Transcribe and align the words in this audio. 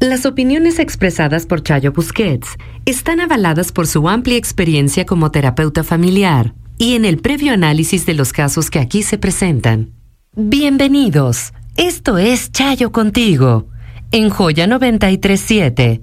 Las 0.00 0.26
opiniones 0.26 0.78
expresadas 0.78 1.46
por 1.46 1.62
Chayo 1.62 1.92
Busquets 1.92 2.48
están 2.84 3.20
avaladas 3.20 3.72
por 3.72 3.86
su 3.86 4.08
amplia 4.08 4.36
experiencia 4.36 5.06
como 5.06 5.30
terapeuta 5.30 5.84
familiar 5.84 6.54
y 6.78 6.94
en 6.94 7.04
el 7.04 7.18
previo 7.18 7.52
análisis 7.52 8.04
de 8.04 8.14
los 8.14 8.32
casos 8.32 8.70
que 8.70 8.80
aquí 8.80 9.02
se 9.02 9.18
presentan. 9.18 9.92
Bienvenidos. 10.36 11.52
Esto 11.76 12.18
es 12.18 12.50
Chayo 12.52 12.92
contigo 12.92 13.68
en 14.10 14.30
Joya 14.30 14.66
937, 14.66 16.00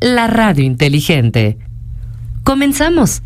la 0.00 0.26
radio 0.26 0.64
inteligente. 0.64 1.58
Comenzamos 2.42 3.22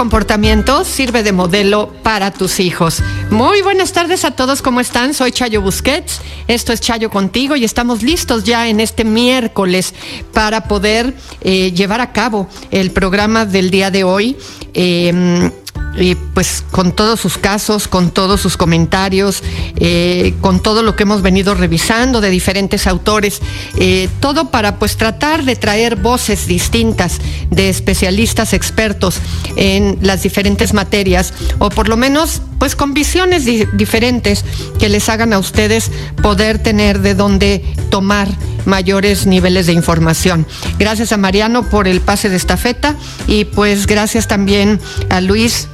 comportamiento 0.00 0.82
sirve 0.86 1.22
de 1.22 1.30
modelo 1.32 1.92
para 2.02 2.30
tus 2.30 2.58
hijos. 2.58 3.02
Muy 3.30 3.60
buenas 3.60 3.92
tardes 3.92 4.24
a 4.24 4.30
todos, 4.30 4.62
¿cómo 4.62 4.80
están? 4.80 5.12
Soy 5.12 5.30
Chayo 5.30 5.60
Busquets, 5.60 6.22
esto 6.48 6.72
es 6.72 6.80
Chayo 6.80 7.10
contigo 7.10 7.54
y 7.54 7.64
estamos 7.64 8.02
listos 8.02 8.44
ya 8.44 8.66
en 8.68 8.80
este 8.80 9.04
miércoles 9.04 9.92
para 10.32 10.64
poder 10.64 11.12
eh, 11.42 11.72
llevar 11.72 12.00
a 12.00 12.14
cabo 12.14 12.48
el 12.70 12.92
programa 12.92 13.44
del 13.44 13.70
día 13.70 13.90
de 13.90 14.04
hoy. 14.04 14.38
Eh, 14.72 15.50
y 15.96 16.14
pues 16.14 16.64
con 16.70 16.92
todos 16.92 17.20
sus 17.20 17.38
casos, 17.38 17.88
con 17.88 18.10
todos 18.10 18.40
sus 18.40 18.56
comentarios, 18.56 19.42
eh, 19.76 20.34
con 20.40 20.60
todo 20.60 20.82
lo 20.82 20.96
que 20.96 21.02
hemos 21.02 21.22
venido 21.22 21.54
revisando 21.54 22.20
de 22.20 22.30
diferentes 22.30 22.86
autores, 22.86 23.40
eh, 23.76 24.08
todo 24.20 24.50
para 24.50 24.78
pues 24.78 24.96
tratar 24.96 25.44
de 25.44 25.56
traer 25.56 25.96
voces 25.96 26.46
distintas 26.46 27.20
de 27.50 27.68
especialistas 27.68 28.52
expertos 28.52 29.18
en 29.56 29.98
las 30.02 30.22
diferentes 30.22 30.74
materias, 30.74 31.34
o 31.58 31.70
por 31.70 31.88
lo 31.88 31.96
menos 31.96 32.42
pues 32.58 32.76
con 32.76 32.94
visiones 32.94 33.44
diferentes 33.44 34.44
que 34.78 34.88
les 34.88 35.08
hagan 35.08 35.32
a 35.32 35.38
ustedes 35.38 35.90
poder 36.22 36.58
tener 36.58 37.00
de 37.00 37.14
dónde 37.14 37.64
tomar 37.90 38.28
mayores 38.66 39.26
niveles 39.26 39.66
de 39.66 39.72
información. 39.72 40.46
Gracias 40.78 41.12
a 41.12 41.16
Mariano 41.16 41.68
por 41.68 41.88
el 41.88 42.00
pase 42.00 42.28
de 42.28 42.36
estafeta 42.36 42.96
y 43.26 43.46
pues 43.46 43.86
gracias 43.86 44.28
también 44.28 44.78
a 45.08 45.20
Luis 45.22 45.68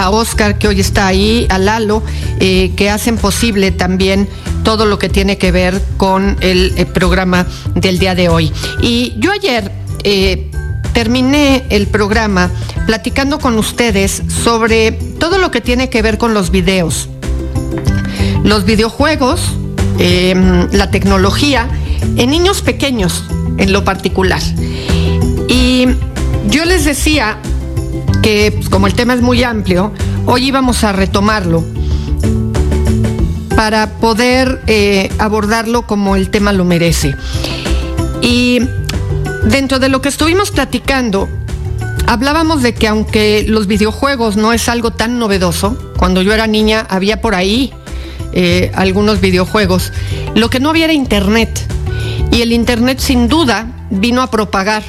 a 0.00 0.10
Oscar 0.10 0.58
que 0.58 0.68
hoy 0.68 0.80
está 0.80 1.06
ahí, 1.06 1.46
a 1.50 1.58
Lalo, 1.58 2.02
eh, 2.38 2.72
que 2.76 2.90
hacen 2.90 3.16
posible 3.16 3.70
también 3.70 4.28
todo 4.64 4.86
lo 4.86 4.98
que 4.98 5.08
tiene 5.08 5.38
que 5.38 5.52
ver 5.52 5.80
con 5.96 6.36
el, 6.40 6.86
programa 6.94 7.46
del 7.74 7.98
día 7.98 8.14
de 8.14 8.28
hoy. 8.28 8.52
Y 8.80 9.14
yo 9.18 9.30
ayer 9.32 9.70
eh, 10.04 10.50
terminé 10.92 11.64
el 11.70 11.86
programa 11.86 12.50
platicando 12.86 13.38
con 13.38 13.58
ustedes 13.58 14.22
sobre 14.42 14.92
todo 14.92 15.38
lo 15.38 15.50
que 15.50 15.60
tiene 15.60 15.90
que 15.90 16.02
ver 16.02 16.18
con 16.18 16.34
los 16.34 16.50
videos, 16.50 17.08
los 18.42 18.64
videojuegos, 18.64 19.40
em, 19.98 20.68
la 20.72 20.90
tecnología, 20.90 21.68
en 22.16 22.30
niños 22.30 22.62
pequeños 22.62 23.24
en 23.58 23.72
lo 23.72 23.84
particular. 23.84 24.40
Y 25.48 25.86
yo 26.48 26.64
les 26.64 26.84
decía 26.84 27.38
que 28.22 28.52
pues, 28.52 28.68
como 28.68 28.86
el 28.86 28.94
tema 28.94 29.14
es 29.14 29.22
muy 29.22 29.42
amplio, 29.42 29.92
hoy 30.26 30.48
íbamos 30.48 30.84
a 30.84 30.92
retomarlo 30.92 31.64
para 33.56 33.98
poder 34.00 34.62
eh, 34.66 35.10
abordarlo 35.18 35.86
como 35.86 36.16
el 36.16 36.30
tema 36.30 36.52
lo 36.52 36.64
merece. 36.64 37.14
Y 38.22 38.60
dentro 39.44 39.78
de 39.78 39.88
lo 39.88 40.00
que 40.00 40.08
estuvimos 40.08 40.50
platicando, 40.50 41.28
hablábamos 42.06 42.62
de 42.62 42.74
que 42.74 42.88
aunque 42.88 43.44
los 43.46 43.66
videojuegos 43.66 44.36
no 44.36 44.52
es 44.52 44.68
algo 44.68 44.92
tan 44.92 45.18
novedoso, 45.18 45.76
cuando 45.96 46.22
yo 46.22 46.32
era 46.32 46.46
niña 46.46 46.86
había 46.88 47.20
por 47.20 47.34
ahí 47.34 47.72
eh, 48.32 48.70
algunos 48.74 49.20
videojuegos, 49.20 49.92
lo 50.34 50.50
que 50.50 50.60
no 50.60 50.70
había 50.70 50.84
era 50.84 50.92
internet. 50.92 51.66
Y 52.32 52.42
el 52.42 52.52
internet 52.52 52.98
sin 53.00 53.28
duda 53.28 53.66
vino 53.90 54.22
a 54.22 54.30
propagar 54.30 54.82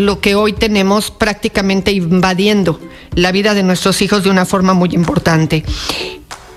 lo 0.00 0.20
que 0.20 0.34
hoy 0.34 0.52
tenemos 0.52 1.10
prácticamente 1.10 1.92
invadiendo 1.92 2.80
la 3.14 3.32
vida 3.32 3.54
de 3.54 3.62
nuestros 3.62 4.02
hijos 4.02 4.24
de 4.24 4.30
una 4.30 4.46
forma 4.46 4.74
muy 4.74 4.90
importante. 4.92 5.64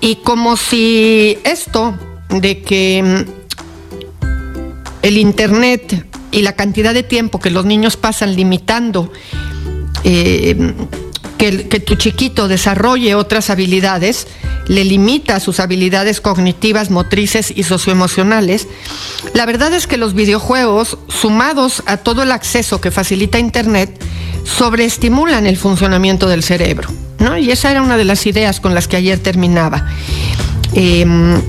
Y 0.00 0.16
como 0.16 0.56
si 0.56 1.38
esto 1.44 1.94
de 2.28 2.62
que 2.62 3.02
mm, 3.02 4.26
el 5.02 5.18
Internet 5.18 6.06
y 6.30 6.42
la 6.42 6.54
cantidad 6.54 6.94
de 6.94 7.02
tiempo 7.02 7.38
que 7.38 7.50
los 7.50 7.64
niños 7.64 7.96
pasan 7.96 8.34
limitando 8.34 9.12
eh, 10.02 10.74
que, 11.38 11.80
tu 11.80 11.94
chiquito 11.96 12.48
desarrolle 12.48 13.14
otras 13.14 13.50
habilidades, 13.50 14.26
le 14.66 14.84
limita 14.84 15.40
sus 15.40 15.60
habilidades 15.60 16.20
cognitivas, 16.20 16.90
motrices 16.90 17.52
y 17.54 17.62
socioemocionales, 17.62 18.66
la 19.34 19.46
verdad 19.46 19.72
es 19.74 19.86
que 19.86 19.96
los 19.96 20.14
videojuegos, 20.14 20.98
sumados 21.08 21.82
a 21.86 21.98
todo 21.98 22.22
el 22.22 22.32
acceso 22.32 22.80
que 22.80 22.90
facilita 22.90 23.38
Internet, 23.38 24.02
sobreestimulan 24.44 25.46
el 25.46 25.56
funcionamiento 25.56 26.28
del 26.28 26.42
cerebro. 26.42 26.88
¿no? 27.18 27.36
Y 27.36 27.50
esa 27.50 27.70
era 27.70 27.82
una 27.82 27.96
de 27.96 28.04
las 28.04 28.26
ideas 28.26 28.60
con 28.60 28.74
las 28.74 28.88
que 28.88 28.96
ayer 28.96 29.18
terminaba. 29.18 29.86
Em, 30.74 31.40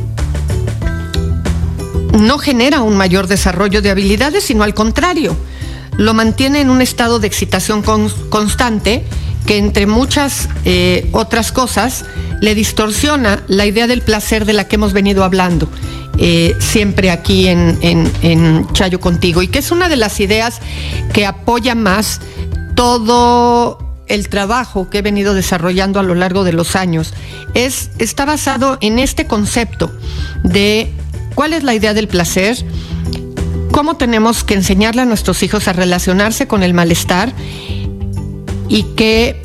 no 2.19 2.38
genera 2.38 2.81
un 2.81 2.95
mayor 2.95 3.28
desarrollo 3.28 3.81
de 3.81 3.90
habilidades, 3.90 4.45
sino 4.45 4.63
al 4.63 4.74
contrario, 4.74 5.35
lo 5.97 6.13
mantiene 6.13 6.62
en 6.62 6.69
un 6.69 6.81
estado 6.81 7.19
de 7.19 7.28
excitación 7.28 7.84
constante 8.29 9.03
que 9.45 9.57
entre 9.57 9.85
muchas 9.85 10.50
eh, 10.66 11.07
otras 11.11 11.51
cosas 11.51 12.06
le 12.41 12.56
distorsiona 12.56 13.44
la 13.47 13.66
idea 13.66 13.88
del 13.88 14.01
placer 14.01 14.45
de 14.45 14.53
la 14.53 14.67
que 14.67 14.75
hemos 14.75 14.94
venido 14.94 15.23
hablando. 15.23 15.69
Eh, 16.17 16.56
siempre 16.59 17.11
aquí 17.11 17.47
en, 17.47 17.78
en, 17.81 18.67
Chayo 18.72 19.01
Contigo 19.01 19.41
y 19.41 19.50
que 19.50 19.59
es 19.59 19.72
una 19.72 19.89
de 19.89 19.97
las 19.97 20.22
ideas 20.22 20.61
que 21.11 21.25
apoya 21.25 21.75
más 21.75 22.22
todo 22.73 23.79
el 24.07 24.29
trabajo 24.29 24.89
que 24.89 25.00
he 25.00 25.01
venido 25.01 25.33
desarrollando 25.33 26.00
a 26.00 26.03
lo 26.03 26.16
largo 26.16 26.45
de 26.45 26.53
los 26.53 26.77
años. 26.77 27.13
Es, 27.53 27.89
está 28.00 28.23
basado 28.23 28.77
en 28.79 28.97
este 28.97 29.27
concepto 29.27 29.91
de 30.44 30.89
cuál 31.33 31.51
es 31.51 31.63
la 31.63 31.73
idea 31.73 31.94
del 31.94 32.07
placer, 32.07 32.56
cómo 33.71 33.98
tenemos 33.98 34.45
que 34.45 34.53
enseñarle 34.53 35.01
a 35.01 35.06
nuestros 35.06 35.44
hijos 35.44 35.68
a 35.68 35.74
relacionarse 35.74 36.48
con 36.48 36.63
el 36.63 36.74
malestar 36.74 37.33
y 38.69 38.83
que 38.95 39.41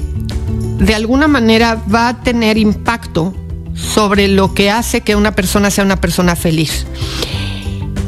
de 0.79 0.95
alguna 0.95 1.29
manera 1.29 1.83
va 1.93 2.09
a 2.09 2.23
tener 2.23 2.59
impacto 2.59 3.35
sobre 3.75 4.29
lo 4.29 4.55
que 4.55 4.71
hace 4.71 5.01
que 5.03 5.17
una 5.17 5.35
persona 5.35 5.71
sea 5.71 5.85
una 5.85 6.01
persona 6.01 6.37
feliz. 6.37 6.87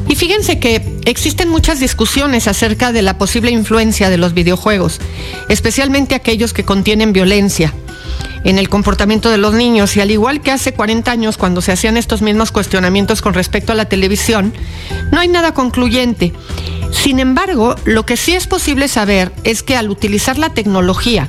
Y 0.07 0.15
fíjense 0.15 0.59
que 0.59 0.99
existen 1.05 1.49
muchas 1.49 1.79
discusiones 1.79 2.47
acerca 2.47 2.91
de 2.91 3.01
la 3.01 3.17
posible 3.17 3.51
influencia 3.51 4.09
de 4.09 4.17
los 4.17 4.33
videojuegos, 4.33 4.99
especialmente 5.49 6.13
aquellos 6.13 6.53
que 6.53 6.65
contienen 6.65 7.13
violencia 7.13 7.73
en 8.43 8.59
el 8.59 8.69
comportamiento 8.69 9.29
de 9.29 9.37
los 9.37 9.53
niños 9.53 9.95
y 9.95 10.01
al 10.01 10.11
igual 10.11 10.41
que 10.41 10.51
hace 10.51 10.73
40 10.73 11.11
años 11.11 11.37
cuando 11.37 11.61
se 11.61 11.71
hacían 11.71 11.97
estos 11.97 12.21
mismos 12.21 12.51
cuestionamientos 12.51 13.21
con 13.21 13.33
respecto 13.33 13.71
a 13.71 13.75
la 13.75 13.85
televisión, 13.85 14.53
no 15.11 15.19
hay 15.19 15.29
nada 15.29 15.53
concluyente. 15.53 16.33
Sin 16.93 17.19
embargo, 17.19 17.75
lo 17.83 18.05
que 18.05 18.15
sí 18.15 18.33
es 18.33 18.47
posible 18.47 18.87
saber 18.87 19.33
es 19.43 19.63
que 19.63 19.75
al 19.75 19.89
utilizar 19.89 20.37
la 20.37 20.53
tecnología, 20.53 21.27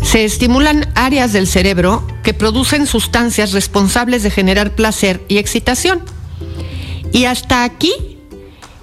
se 0.00 0.24
estimulan 0.24 0.90
áreas 0.94 1.32
del 1.32 1.46
cerebro 1.46 2.06
que 2.22 2.34
producen 2.34 2.86
sustancias 2.86 3.52
responsables 3.52 4.22
de 4.22 4.30
generar 4.30 4.74
placer 4.74 5.22
y 5.28 5.38
excitación. 5.38 6.02
Y 7.12 7.24
hasta 7.26 7.64
aquí 7.64 7.92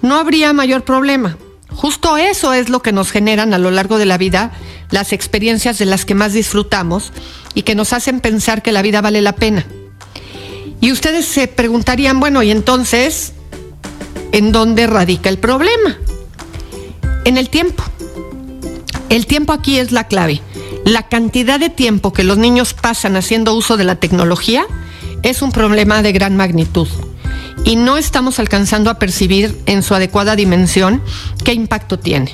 no 0.02 0.16
habría 0.16 0.54
mayor 0.54 0.84
problema. 0.84 1.38
Justo 1.70 2.18
eso 2.18 2.54
es 2.54 2.70
lo 2.70 2.82
que 2.82 2.92
nos 2.92 3.12
generan 3.12 3.54
a 3.54 3.58
lo 3.58 3.72
largo 3.72 3.98
de 3.98 4.06
la 4.06 4.18
vida 4.18 4.52
las 4.92 5.14
experiencias 5.14 5.78
de 5.78 5.86
las 5.86 6.06
que 6.06 6.16
más 6.16 6.34
disfrutamos 6.34 7.12
y 7.54 7.62
que 7.62 7.76
nos 7.76 7.94
hacen 7.94 8.20
pensar 8.20 8.62
que 8.62 8.72
la 8.72 8.82
vida 8.82 9.02
vale 9.02 9.22
la 9.22 9.34
pena. 9.34 9.66
Y 10.82 10.92
ustedes 10.92 11.26
se 11.26 11.48
preguntarían, 11.48 12.20
bueno, 12.20 12.44
¿y 12.44 12.52
entonces 12.52 13.34
en 14.32 14.52
dónde 14.52 14.88
radica 14.88 15.30
el 15.30 15.38
problema? 15.38 15.98
En 17.26 17.38
el 17.38 17.50
tiempo. 17.50 17.84
El 19.10 19.26
tiempo 19.26 19.54
aquí 19.54 19.80
es 19.80 19.92
la 19.92 20.06
clave. 20.06 20.42
La 20.86 21.04
cantidad 21.04 21.60
de 21.60 21.70
tiempo 21.70 22.14
que 22.14 22.24
los 22.24 22.38
niños 22.38 22.74
pasan 22.74 23.16
haciendo 23.16 23.54
uso 23.54 23.78
de 23.78 23.84
la 23.84 23.96
tecnología 23.96 24.66
es 25.24 25.42
un 25.42 25.52
problema 25.52 26.02
de 26.02 26.12
gran 26.12 26.38
magnitud 26.38 26.88
y 27.64 27.76
no 27.76 27.98
estamos 27.98 28.40
alcanzando 28.40 28.90
a 28.90 29.00
percibir 29.00 29.58
en 29.66 29.84
su 29.84 29.94
adecuada 29.94 30.36
dimensión 30.36 31.02
qué 31.44 31.54
impacto 31.54 32.00
tiene. 32.00 32.34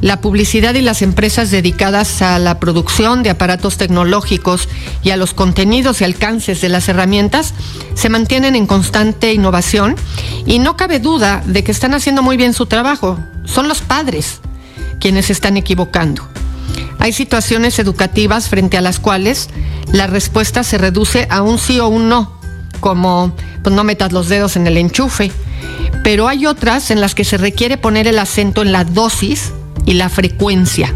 La 0.00 0.20
publicidad 0.20 0.74
y 0.74 0.82
las 0.82 1.00
empresas 1.00 1.50
dedicadas 1.50 2.20
a 2.20 2.38
la 2.38 2.60
producción 2.60 3.22
de 3.22 3.30
aparatos 3.30 3.78
tecnológicos 3.78 4.68
y 5.02 5.10
a 5.10 5.16
los 5.16 5.32
contenidos 5.32 6.00
y 6.00 6.04
alcances 6.04 6.60
de 6.60 6.68
las 6.68 6.88
herramientas 6.88 7.54
se 7.94 8.10
mantienen 8.10 8.56
en 8.56 8.66
constante 8.66 9.32
innovación 9.32 9.96
y 10.44 10.58
no 10.58 10.76
cabe 10.76 11.00
duda 11.00 11.42
de 11.46 11.64
que 11.64 11.72
están 11.72 11.94
haciendo 11.94 12.22
muy 12.22 12.36
bien 12.36 12.52
su 12.52 12.66
trabajo. 12.66 13.18
Son 13.44 13.68
los 13.68 13.80
padres 13.80 14.40
quienes 15.00 15.30
están 15.30 15.56
equivocando. 15.56 16.28
Hay 16.98 17.12
situaciones 17.12 17.78
educativas 17.78 18.48
frente 18.48 18.76
a 18.76 18.82
las 18.82 18.98
cuales 18.98 19.48
la 19.92 20.06
respuesta 20.06 20.62
se 20.62 20.78
reduce 20.78 21.26
a 21.30 21.42
un 21.42 21.58
sí 21.58 21.80
o 21.80 21.88
un 21.88 22.08
no, 22.08 22.38
como 22.80 23.34
pues 23.62 23.74
no 23.74 23.84
metas 23.84 24.12
los 24.12 24.28
dedos 24.28 24.56
en 24.56 24.66
el 24.66 24.76
enchufe. 24.76 25.32
Pero 26.02 26.28
hay 26.28 26.46
otras 26.46 26.90
en 26.90 27.00
las 27.00 27.14
que 27.14 27.24
se 27.24 27.38
requiere 27.38 27.78
poner 27.78 28.06
el 28.06 28.18
acento 28.18 28.62
en 28.62 28.72
la 28.72 28.84
dosis 28.84 29.52
y 29.86 29.94
la 29.94 30.10
frecuencia, 30.10 30.92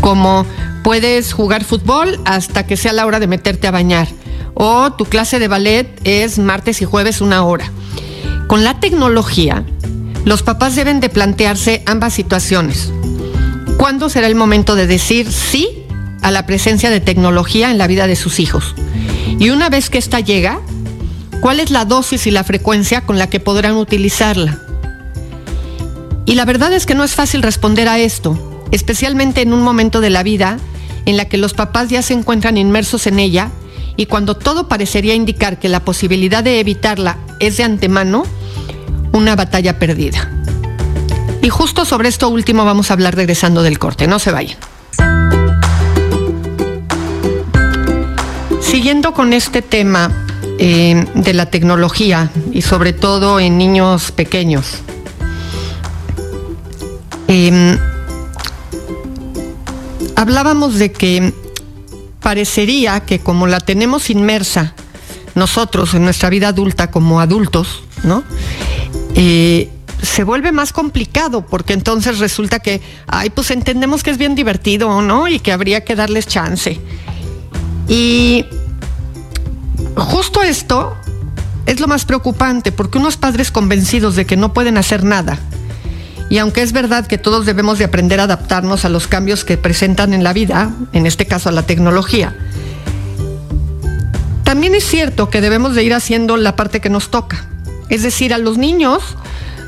como 0.00 0.46
puedes 0.84 1.32
jugar 1.32 1.64
fútbol 1.64 2.20
hasta 2.24 2.66
que 2.66 2.76
sea 2.76 2.92
la 2.92 3.06
hora 3.06 3.18
de 3.18 3.26
meterte 3.26 3.66
a 3.66 3.72
bañar, 3.72 4.08
o 4.54 4.92
tu 4.92 5.06
clase 5.06 5.38
de 5.38 5.48
ballet 5.48 5.88
es 6.04 6.38
martes 6.38 6.82
y 6.82 6.84
jueves 6.84 7.20
una 7.20 7.44
hora. 7.44 7.70
Con 8.46 8.64
la 8.64 8.78
tecnología, 8.80 9.64
los 10.24 10.42
papás 10.42 10.76
deben 10.76 11.00
de 11.00 11.08
plantearse 11.08 11.82
ambas 11.86 12.12
situaciones. 12.14 12.92
¿Cuándo 13.78 14.08
será 14.08 14.26
el 14.26 14.34
momento 14.34 14.76
de 14.76 14.86
decir 14.86 15.32
sí 15.32 15.68
a 16.20 16.30
la 16.30 16.46
presencia 16.46 16.90
de 16.90 17.00
tecnología 17.00 17.70
en 17.70 17.78
la 17.78 17.86
vida 17.86 18.06
de 18.06 18.14
sus 18.14 18.38
hijos? 18.38 18.74
Y 19.38 19.50
una 19.50 19.70
vez 19.70 19.90
que 19.90 19.98
ésta 19.98 20.20
llega, 20.20 20.60
¿cuál 21.40 21.58
es 21.58 21.70
la 21.70 21.84
dosis 21.84 22.26
y 22.26 22.30
la 22.30 22.44
frecuencia 22.44 23.00
con 23.00 23.18
la 23.18 23.28
que 23.28 23.40
podrán 23.40 23.74
utilizarla? 23.76 24.60
Y 26.24 26.34
la 26.34 26.44
verdad 26.44 26.72
es 26.72 26.86
que 26.86 26.94
no 26.94 27.04
es 27.04 27.14
fácil 27.14 27.42
responder 27.42 27.88
a 27.88 27.98
esto, 27.98 28.38
especialmente 28.70 29.42
en 29.42 29.52
un 29.52 29.62
momento 29.62 30.00
de 30.00 30.10
la 30.10 30.22
vida 30.22 30.58
en 31.04 31.16
la 31.16 31.24
que 31.26 31.36
los 31.36 31.54
papás 31.54 31.88
ya 31.88 32.02
se 32.02 32.14
encuentran 32.14 32.56
inmersos 32.56 33.06
en 33.06 33.18
ella 33.18 33.50
y 33.96 34.06
cuando 34.06 34.36
todo 34.36 34.68
parecería 34.68 35.14
indicar 35.14 35.58
que 35.58 35.68
la 35.68 35.80
posibilidad 35.80 36.42
de 36.44 36.60
evitarla 36.60 37.18
es 37.40 37.56
de 37.56 37.64
antemano 37.64 38.24
una 39.12 39.36
batalla 39.36 39.78
perdida. 39.78 40.30
Y 41.42 41.48
justo 41.48 41.84
sobre 41.84 42.08
esto 42.08 42.28
último 42.28 42.64
vamos 42.64 42.90
a 42.90 42.94
hablar 42.94 43.16
regresando 43.16 43.62
del 43.62 43.78
corte, 43.78 44.06
no 44.06 44.18
se 44.18 44.30
vayan. 44.30 44.58
Siguiendo 48.60 49.12
con 49.12 49.32
este 49.32 49.60
tema 49.60 50.10
eh, 50.58 51.04
de 51.14 51.34
la 51.34 51.46
tecnología 51.46 52.30
y 52.52 52.62
sobre 52.62 52.92
todo 52.92 53.40
en 53.40 53.58
niños 53.58 54.12
pequeños, 54.12 54.82
em, 57.32 57.78
hablábamos 60.16 60.74
de 60.78 60.92
que 60.92 61.32
parecería 62.20 63.00
que 63.00 63.20
como 63.20 63.46
la 63.46 63.58
tenemos 63.58 64.10
inmersa 64.10 64.74
nosotros 65.34 65.94
en 65.94 66.04
nuestra 66.04 66.28
vida 66.28 66.48
adulta 66.48 66.90
como 66.90 67.20
adultos, 67.20 67.84
¿no? 68.04 68.22
Eh, 69.14 69.70
se 70.02 70.24
vuelve 70.24 70.52
más 70.52 70.74
complicado 70.74 71.46
porque 71.46 71.72
entonces 71.72 72.18
resulta 72.18 72.58
que, 72.58 72.82
ay, 73.06 73.30
pues 73.30 73.50
entendemos 73.50 74.02
que 74.02 74.10
es 74.10 74.18
bien 74.18 74.34
divertido, 74.34 75.00
¿no? 75.00 75.26
Y 75.26 75.38
que 75.38 75.52
habría 75.52 75.84
que 75.84 75.94
darles 75.94 76.26
chance. 76.26 76.78
Y 77.88 78.44
justo 79.96 80.42
esto 80.42 80.96
es 81.64 81.80
lo 81.80 81.88
más 81.88 82.04
preocupante 82.04 82.72
porque 82.72 82.98
unos 82.98 83.16
padres 83.16 83.50
convencidos 83.50 84.16
de 84.16 84.26
que 84.26 84.36
no 84.36 84.52
pueden 84.52 84.76
hacer 84.76 85.02
nada, 85.02 85.38
y 86.32 86.38
aunque 86.38 86.62
es 86.62 86.72
verdad 86.72 87.06
que 87.06 87.18
todos 87.18 87.44
debemos 87.44 87.76
de 87.76 87.84
aprender 87.84 88.18
a 88.18 88.22
adaptarnos 88.22 88.86
a 88.86 88.88
los 88.88 89.06
cambios 89.06 89.44
que 89.44 89.58
presentan 89.58 90.14
en 90.14 90.24
la 90.24 90.32
vida, 90.32 90.70
en 90.94 91.04
este 91.04 91.26
caso 91.26 91.50
a 91.50 91.52
la 91.52 91.64
tecnología, 91.64 92.34
también 94.42 94.74
es 94.74 94.82
cierto 94.82 95.28
que 95.28 95.42
debemos 95.42 95.74
de 95.74 95.84
ir 95.84 95.92
haciendo 95.92 96.38
la 96.38 96.56
parte 96.56 96.80
que 96.80 96.88
nos 96.88 97.10
toca. 97.10 97.44
Es 97.90 98.02
decir, 98.02 98.32
a 98.32 98.38
los 98.38 98.56
niños 98.56 99.02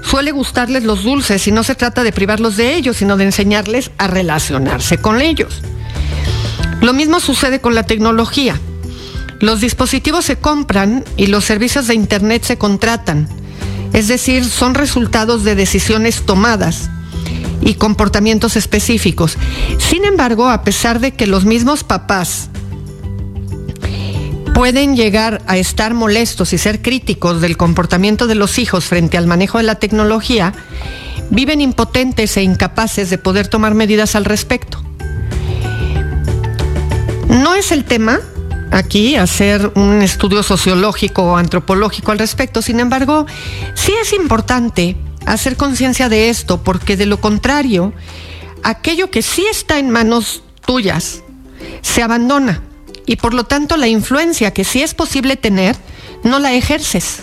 suele 0.02 0.32
gustarles 0.32 0.84
los 0.84 1.04
dulces 1.04 1.46
y 1.46 1.52
no 1.52 1.64
se 1.64 1.74
trata 1.74 2.02
de 2.02 2.12
privarlos 2.12 2.56
de 2.56 2.76
ellos, 2.76 2.96
sino 2.96 3.18
de 3.18 3.24
enseñarles 3.24 3.90
a 3.98 4.06
relacionarse 4.06 4.96
con 4.96 5.20
ellos. 5.20 5.60
Lo 6.80 6.94
mismo 6.94 7.20
sucede 7.20 7.60
con 7.60 7.74
la 7.74 7.82
tecnología. 7.82 8.58
Los 9.38 9.60
dispositivos 9.60 10.24
se 10.24 10.36
compran 10.36 11.04
y 11.18 11.26
los 11.26 11.44
servicios 11.44 11.88
de 11.88 11.94
Internet 11.94 12.42
se 12.42 12.56
contratan. 12.56 13.28
Es 13.94 14.08
decir, 14.08 14.44
son 14.44 14.74
resultados 14.74 15.44
de 15.44 15.54
decisiones 15.54 16.22
tomadas 16.26 16.90
y 17.62 17.74
comportamientos 17.74 18.56
específicos. 18.56 19.38
Sin 19.78 20.04
embargo, 20.04 20.50
a 20.50 20.64
pesar 20.64 20.98
de 20.98 21.12
que 21.12 21.28
los 21.28 21.44
mismos 21.44 21.84
papás 21.84 22.50
pueden 24.52 24.96
llegar 24.96 25.42
a 25.46 25.56
estar 25.56 25.94
molestos 25.94 26.52
y 26.52 26.58
ser 26.58 26.82
críticos 26.82 27.40
del 27.40 27.56
comportamiento 27.56 28.26
de 28.26 28.34
los 28.34 28.58
hijos 28.58 28.84
frente 28.84 29.16
al 29.16 29.28
manejo 29.28 29.58
de 29.58 29.64
la 29.64 29.76
tecnología, 29.76 30.52
viven 31.30 31.60
impotentes 31.60 32.36
e 32.36 32.42
incapaces 32.42 33.10
de 33.10 33.18
poder 33.18 33.46
tomar 33.46 33.74
medidas 33.74 34.16
al 34.16 34.24
respecto. 34.24 34.82
No 37.28 37.54
es 37.54 37.70
el 37.70 37.84
tema 37.84 38.20
aquí 38.74 39.14
hacer 39.14 39.70
un 39.76 40.02
estudio 40.02 40.42
sociológico 40.42 41.22
o 41.22 41.36
antropológico 41.36 42.10
al 42.10 42.18
respecto, 42.18 42.60
sin 42.60 42.80
embargo, 42.80 43.24
sí 43.74 43.92
es 44.02 44.12
importante 44.12 44.96
hacer 45.26 45.56
conciencia 45.56 46.08
de 46.08 46.28
esto, 46.28 46.62
porque 46.62 46.96
de 46.96 47.06
lo 47.06 47.20
contrario, 47.20 47.92
aquello 48.64 49.10
que 49.10 49.22
sí 49.22 49.46
está 49.48 49.78
en 49.78 49.90
manos 49.90 50.42
tuyas 50.66 51.22
se 51.82 52.02
abandona 52.02 52.62
y 53.06 53.16
por 53.16 53.32
lo 53.32 53.44
tanto 53.44 53.76
la 53.76 53.86
influencia 53.86 54.52
que 54.52 54.64
sí 54.64 54.82
es 54.82 54.94
posible 54.94 55.36
tener, 55.36 55.76
no 56.24 56.40
la 56.40 56.54
ejerces. 56.54 57.20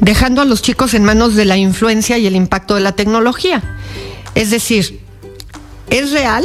Dejando 0.00 0.40
a 0.40 0.46
los 0.46 0.62
chicos 0.62 0.94
en 0.94 1.04
manos 1.04 1.34
de 1.34 1.44
la 1.44 1.58
influencia 1.58 2.16
y 2.16 2.26
el 2.26 2.34
impacto 2.34 2.74
de 2.74 2.80
la 2.80 2.92
tecnología. 2.92 3.78
Es 4.34 4.50
decir, 4.50 5.00
es 5.90 6.12
real 6.12 6.44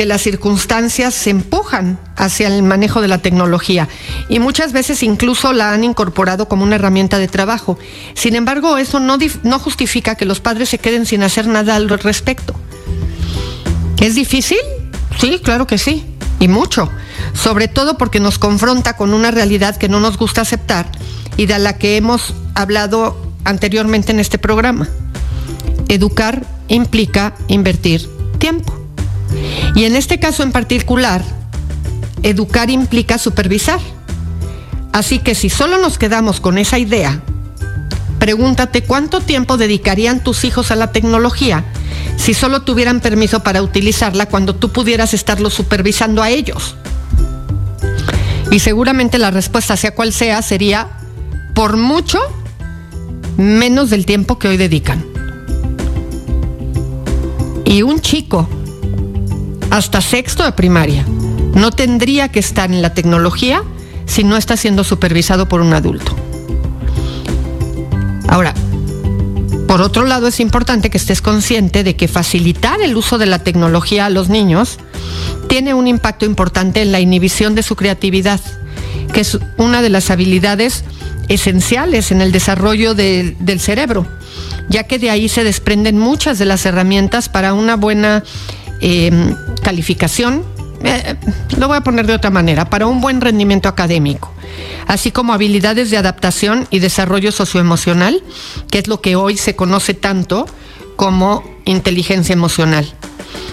que 0.00 0.06
las 0.06 0.22
circunstancias 0.22 1.12
se 1.12 1.28
empujan 1.28 1.98
hacia 2.16 2.48
el 2.48 2.62
manejo 2.62 3.02
de 3.02 3.08
la 3.08 3.18
tecnología 3.18 3.86
y 4.30 4.38
muchas 4.38 4.72
veces 4.72 5.02
incluso 5.02 5.52
la 5.52 5.74
han 5.74 5.84
incorporado 5.84 6.48
como 6.48 6.64
una 6.64 6.76
herramienta 6.76 7.18
de 7.18 7.28
trabajo. 7.28 7.78
Sin 8.14 8.34
embargo, 8.34 8.78
eso 8.78 8.98
no, 8.98 9.18
no 9.42 9.58
justifica 9.58 10.14
que 10.14 10.24
los 10.24 10.40
padres 10.40 10.70
se 10.70 10.78
queden 10.78 11.04
sin 11.04 11.22
hacer 11.22 11.48
nada 11.48 11.76
al 11.76 11.90
respecto. 11.90 12.54
¿Es 13.98 14.14
difícil? 14.14 14.56
Sí, 15.20 15.38
claro 15.44 15.66
que 15.66 15.76
sí 15.76 16.06
y 16.38 16.48
mucho, 16.48 16.90
sobre 17.34 17.68
todo 17.68 17.98
porque 17.98 18.20
nos 18.20 18.38
confronta 18.38 18.96
con 18.96 19.12
una 19.12 19.30
realidad 19.30 19.76
que 19.76 19.90
no 19.90 20.00
nos 20.00 20.16
gusta 20.16 20.40
aceptar 20.40 20.90
y 21.36 21.44
de 21.44 21.58
la 21.58 21.76
que 21.76 21.98
hemos 21.98 22.32
hablado 22.54 23.20
anteriormente 23.44 24.12
en 24.12 24.20
este 24.20 24.38
programa. 24.38 24.88
Educar 25.88 26.46
implica 26.68 27.34
invertir 27.48 28.08
tiempo. 28.38 28.79
Y 29.74 29.84
en 29.84 29.96
este 29.96 30.18
caso 30.18 30.42
en 30.42 30.52
particular, 30.52 31.22
educar 32.22 32.70
implica 32.70 33.18
supervisar. 33.18 33.80
Así 34.92 35.18
que 35.20 35.34
si 35.34 35.50
solo 35.50 35.78
nos 35.78 35.98
quedamos 35.98 36.40
con 36.40 36.58
esa 36.58 36.78
idea, 36.78 37.20
pregúntate 38.18 38.82
cuánto 38.82 39.20
tiempo 39.20 39.56
dedicarían 39.56 40.22
tus 40.22 40.44
hijos 40.44 40.70
a 40.70 40.76
la 40.76 40.92
tecnología 40.92 41.64
si 42.16 42.34
solo 42.34 42.62
tuvieran 42.62 43.00
permiso 43.00 43.40
para 43.40 43.62
utilizarla 43.62 44.26
cuando 44.26 44.54
tú 44.54 44.70
pudieras 44.70 45.14
estarlo 45.14 45.48
supervisando 45.48 46.22
a 46.22 46.30
ellos? 46.30 46.76
Y 48.50 48.58
seguramente 48.58 49.18
la 49.18 49.30
respuesta, 49.30 49.76
sea 49.76 49.94
cual 49.94 50.12
sea, 50.12 50.42
sería 50.42 50.88
por 51.54 51.76
mucho 51.76 52.18
menos 53.36 53.90
del 53.90 54.04
tiempo 54.04 54.38
que 54.38 54.48
hoy 54.48 54.56
dedican. 54.56 55.04
Y 57.64 57.82
un 57.82 58.00
chico, 58.00 58.48
hasta 59.70 60.00
sexto 60.00 60.44
de 60.44 60.52
primaria, 60.52 61.04
no 61.54 61.70
tendría 61.70 62.28
que 62.28 62.40
estar 62.40 62.70
en 62.70 62.82
la 62.82 62.94
tecnología 62.94 63.62
si 64.06 64.24
no 64.24 64.36
está 64.36 64.56
siendo 64.56 64.84
supervisado 64.84 65.48
por 65.48 65.60
un 65.60 65.72
adulto. 65.72 66.16
Ahora, 68.28 68.54
por 69.66 69.82
otro 69.82 70.04
lado, 70.04 70.26
es 70.26 70.40
importante 70.40 70.90
que 70.90 70.98
estés 70.98 71.22
consciente 71.22 71.84
de 71.84 71.94
que 71.94 72.08
facilitar 72.08 72.80
el 72.80 72.96
uso 72.96 73.18
de 73.18 73.26
la 73.26 73.38
tecnología 73.38 74.06
a 74.06 74.10
los 74.10 74.28
niños 74.28 74.78
tiene 75.48 75.74
un 75.74 75.86
impacto 75.86 76.26
importante 76.26 76.82
en 76.82 76.90
la 76.90 77.00
inhibición 77.00 77.54
de 77.54 77.62
su 77.62 77.76
creatividad, 77.76 78.40
que 79.12 79.20
es 79.20 79.38
una 79.56 79.82
de 79.82 79.88
las 79.88 80.10
habilidades 80.10 80.84
esenciales 81.28 82.10
en 82.10 82.20
el 82.20 82.32
desarrollo 82.32 82.94
del 82.94 83.60
cerebro, 83.60 84.06
ya 84.68 84.84
que 84.84 84.98
de 84.98 85.10
ahí 85.10 85.28
se 85.28 85.44
desprenden 85.44 85.98
muchas 85.98 86.38
de 86.40 86.46
las 86.46 86.66
herramientas 86.66 87.28
para 87.28 87.54
una 87.54 87.76
buena 87.76 88.24
em, 88.80 89.34
calificación, 89.62 90.44
eh, 90.82 91.16
lo 91.58 91.68
voy 91.68 91.76
a 91.76 91.82
poner 91.82 92.06
de 92.06 92.14
otra 92.14 92.30
manera, 92.30 92.70
para 92.70 92.86
un 92.86 93.00
buen 93.00 93.20
rendimiento 93.20 93.68
académico, 93.68 94.32
así 94.86 95.10
como 95.10 95.32
habilidades 95.32 95.90
de 95.90 95.96
adaptación 95.96 96.66
y 96.70 96.78
desarrollo 96.78 97.32
socioemocional, 97.32 98.22
que 98.70 98.78
es 98.78 98.88
lo 98.88 99.00
que 99.00 99.16
hoy 99.16 99.36
se 99.36 99.56
conoce 99.56 99.94
tanto 99.94 100.46
como 100.96 101.44
inteligencia 101.64 102.32
emocional. 102.32 102.92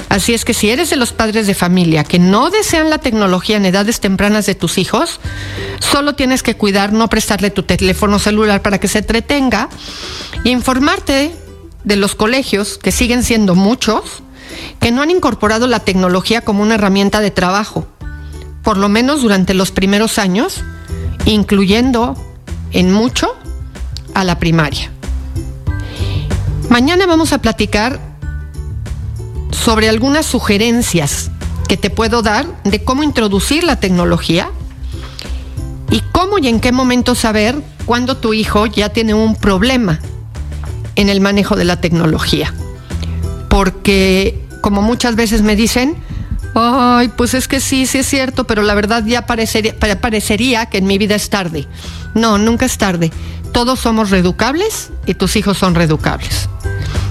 Así 0.10 0.34
es 0.34 0.46
que 0.46 0.54
si 0.54 0.70
eres 0.70 0.90
de 0.90 0.96
los 0.96 1.12
padres 1.12 1.48
de 1.48 1.54
familia 1.54 2.04
que 2.04 2.18
no 2.18 2.50
desean 2.50 2.90
la 2.90 2.98
tecnología 2.98 3.58
en 3.58 3.66
edades 3.66 4.00
tempranas 4.00 4.46
de 4.46 4.56
tus 4.56 4.78
hijos, 4.78 5.20
solo 5.80 6.16
tienes 6.16 6.44
que 6.44 6.56
cuidar 6.56 6.94
no 6.94 7.10
prestarle 7.10 7.50
tu 7.50 7.64
teléfono 7.64 8.18
celular 8.20 8.62
para 8.62 8.80
que 8.80 8.88
se 8.88 9.00
entretenga 9.00 9.70
informarte 10.44 11.36
de 11.84 11.96
los 11.98 12.16
colegios, 12.16 12.78
que 12.78 12.92
siguen 12.92 13.24
siendo 13.24 13.56
muchos, 13.56 14.24
que 14.80 14.92
no 14.92 15.02
han 15.02 15.12
incorporado 15.12 15.68
la 15.68 15.80
tecnología 15.80 16.42
como 16.42 16.64
una 16.64 16.76
herramienta 16.76 17.20
de 17.20 17.32
trabajo, 17.32 17.88
por 18.64 18.78
lo 18.78 18.90
menos 18.90 19.22
durante 19.22 19.54
los 19.54 19.72
primeros 19.72 20.18
años, 20.18 20.64
incluyendo 21.26 22.16
en 22.72 22.92
mucho 22.92 23.36
a 24.14 24.24
la 24.24 24.40
primaria. 24.40 24.92
Mañana 26.70 27.08
vamos 27.08 27.34
a 27.34 27.38
platicar 27.40 28.00
sobre 29.52 29.90
algunas 29.90 30.26
sugerencias 30.26 31.32
que 31.68 31.78
te 31.78 31.90
puedo 31.90 32.22
dar 32.22 32.46
de 32.64 32.84
cómo 32.84 33.04
introducir 33.04 33.64
la 33.64 33.80
tecnología 33.80 34.50
y 35.90 36.02
cómo 36.12 36.40
y 36.40 36.48
en 36.48 36.60
qué 36.60 36.72
momento 36.72 37.16
saber 37.16 37.62
cuando 37.86 38.18
tu 38.18 38.34
hijo 38.34 38.66
ya 38.66 38.90
tiene 38.90 39.14
un 39.14 39.36
problema 39.36 40.00
en 40.96 41.10
el 41.10 41.22
manejo 41.22 41.56
de 41.56 41.66
la 41.66 41.80
tecnología. 41.80 42.54
Porque, 43.50 44.47
como 44.62 44.82
muchas 44.82 45.16
veces 45.16 45.42
me 45.42 45.56
dicen, 45.56 45.96
ay, 46.56 47.10
pues 47.10 47.34
es 47.34 47.48
que 47.48 47.60
sí, 47.60 47.86
sí 47.86 48.00
es 48.00 48.08
cierto, 48.08 48.46
pero 48.46 48.62
la 48.62 48.76
verdad 48.76 49.06
ya 49.06 49.26
parecería, 49.26 50.66
que 50.68 50.78
en 50.78 50.86
mi 50.86 50.98
vida 50.98 51.16
es 51.16 51.30
tarde. 51.30 51.68
No, 52.14 52.38
nunca 52.38 52.66
es 52.66 52.78
tarde. 52.78 53.12
Todos 53.52 53.80
somos 53.80 54.10
reeducables 54.10 54.90
y 55.06 55.14
tus 55.14 55.36
hijos 55.36 55.58
son 55.58 55.76
reeducables. 55.76 56.50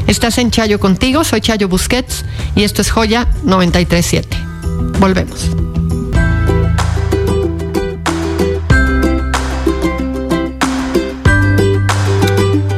Estás 0.07 0.39
en 0.39 0.51
Chayo 0.51 0.79
contigo, 0.79 1.25
soy 1.25 1.41
Chayo 1.41 1.69
Busquets 1.69 2.25
y 2.55 2.63
esto 2.63 2.83
es 2.83 2.91
Joya 2.91 3.27
937. 3.43 4.37
Volvemos. 5.01 5.51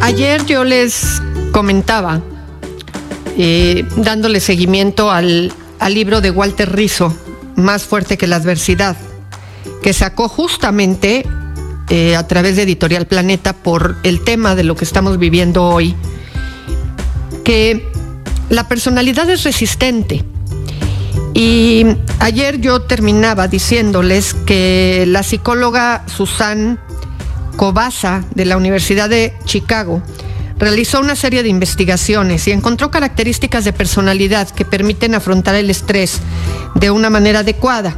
Ayer 0.01 0.47
yo 0.47 0.65
les 0.65 1.21
comentaba, 1.53 2.23
eh, 3.41 3.87
dándole 3.97 4.41
seguimiento 4.41 5.13
al, 5.13 5.53
libro 5.91 6.21
de 6.21 6.33
Walter 6.33 6.75
Rizzo, 6.75 7.17
Más 7.55 7.85
fuerte 7.85 8.19
que 8.19 8.27
la 8.27 8.37
adversidad, 8.37 8.97
que 9.81 9.93
sacó 9.93 10.29
justamente 10.29 11.25
eh, 11.89 12.17
a 12.17 12.27
través 12.27 12.57
de 12.57 12.63
Editorial 12.63 13.07
Planeta 13.07 13.53
por 13.53 13.97
el 14.03 14.25
tema 14.25 14.57
de 14.57 14.65
lo 14.65 14.75
que 14.75 14.85
estamos 14.85 15.19
viviendo 15.19 15.65
hoy, 15.65 15.95
que 17.45 17.89
la 18.51 18.67
personalidad 18.67 19.31
es 19.31 19.45
resistente. 19.45 20.25
Y 21.33 21.87
ayer 22.19 22.61
yo 22.61 22.83
terminaba 22.83 23.47
diciéndoles 23.47 24.35
que 24.35 25.05
la 25.07 25.23
psicóloga 25.23 26.05
Susan 26.09 26.81
Cobasa 27.57 28.25
de 28.35 28.47
la 28.47 28.57
Universidad 28.57 29.09
de 29.09 29.33
Chicago 29.45 30.03
realizó 30.59 31.01
una 31.01 31.17
serie 31.17 31.43
de 31.43 31.49
investigaciones 31.49 32.47
y 32.49 32.53
encontró 32.53 32.91
características 32.91 33.65
de 33.65 33.73
personalidad 33.73 34.49
que 34.51 34.65
permiten 34.65 35.15
afrontar 35.15 35.55
el 35.55 35.71
estrés 35.71 36.21
de 36.75 36.91
una 36.91 37.11
manera 37.11 37.41
adecuada. 37.41 37.97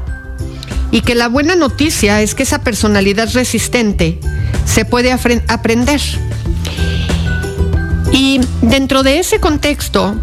Y 0.90 1.02
que 1.02 1.14
la 1.14 1.28
buena 1.28 1.54
noticia 1.54 2.20
es 2.20 2.34
que 2.34 2.42
esa 2.42 2.62
personalidad 2.62 3.32
resistente 3.32 4.18
se 4.64 4.84
puede 4.84 5.12
aprender. 5.12 6.00
Y 8.12 8.40
dentro 8.62 9.02
de 9.02 9.20
ese 9.20 9.38
contexto 9.38 10.16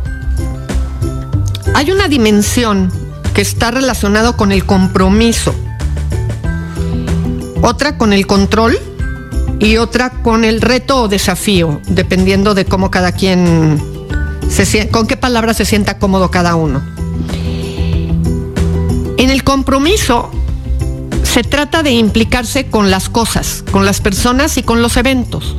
hay 1.73 1.91
una 1.91 2.07
dimensión 2.07 2.91
que 3.33 3.41
está 3.41 3.71
relacionado 3.71 4.35
con 4.35 4.51
el 4.51 4.65
compromiso, 4.65 5.55
otra 7.61 7.97
con 7.97 8.13
el 8.13 8.27
control 8.27 8.77
y 9.59 9.77
otra 9.77 10.09
con 10.09 10.43
el 10.43 10.61
reto 10.61 11.03
o 11.03 11.07
desafío, 11.07 11.81
dependiendo 11.87 12.53
de 12.53 12.65
cómo 12.65 12.91
cada 12.91 13.11
quien 13.11 13.81
se 14.49 14.89
con 14.89 15.07
qué 15.07 15.17
palabra 15.17 15.53
se 15.53 15.65
sienta 15.65 15.97
cómodo 15.97 16.31
cada 16.31 16.55
uno. 16.55 16.81
En 19.17 19.29
el 19.29 19.43
compromiso 19.43 20.29
se 21.23 21.43
trata 21.43 21.83
de 21.83 21.91
implicarse 21.91 22.67
con 22.67 22.91
las 22.91 23.09
cosas, 23.09 23.63
con 23.71 23.85
las 23.85 23.99
personas 23.99 24.57
y 24.57 24.63
con 24.63 24.81
los 24.81 24.95
eventos. 24.95 25.55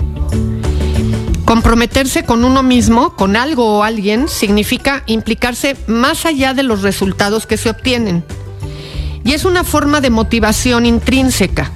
Comprometerse 1.44 2.24
con 2.24 2.44
uno 2.44 2.62
mismo, 2.62 3.16
con 3.16 3.34
algo 3.34 3.78
o 3.78 3.82
alguien, 3.82 4.28
significa 4.28 5.02
implicarse 5.06 5.76
más 5.86 6.26
allá 6.26 6.54
de 6.54 6.62
los 6.62 6.82
resultados 6.82 7.46
que 7.46 7.56
se 7.56 7.70
obtienen. 7.70 8.22
Y 9.24 9.32
es 9.32 9.44
una 9.44 9.64
forma 9.64 10.00
de 10.00 10.10
motivación 10.10 10.86
intrínseca 10.86 11.72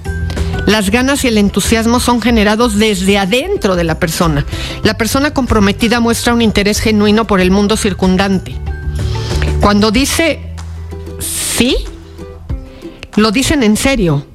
las 0.66 0.90
ganas 0.90 1.24
y 1.24 1.28
el 1.28 1.38
entusiasmo 1.38 1.98
son 2.00 2.20
generados 2.20 2.78
desde 2.78 3.18
adentro 3.18 3.74
de 3.76 3.84
la 3.84 3.98
persona. 3.98 4.46
La 4.84 4.94
persona 4.94 5.34
comprometida 5.34 6.00
muestra 6.00 6.34
un 6.34 6.42
interés 6.42 6.80
genuino 6.80 7.26
por 7.26 7.40
el 7.40 7.50
mundo 7.50 7.76
circundante. 7.76 8.54
Cuando 9.60 9.90
dice 9.90 10.54
sí, 11.18 11.76
lo 13.16 13.30
dicen 13.32 13.62
en 13.62 13.76
serio. 13.76 14.26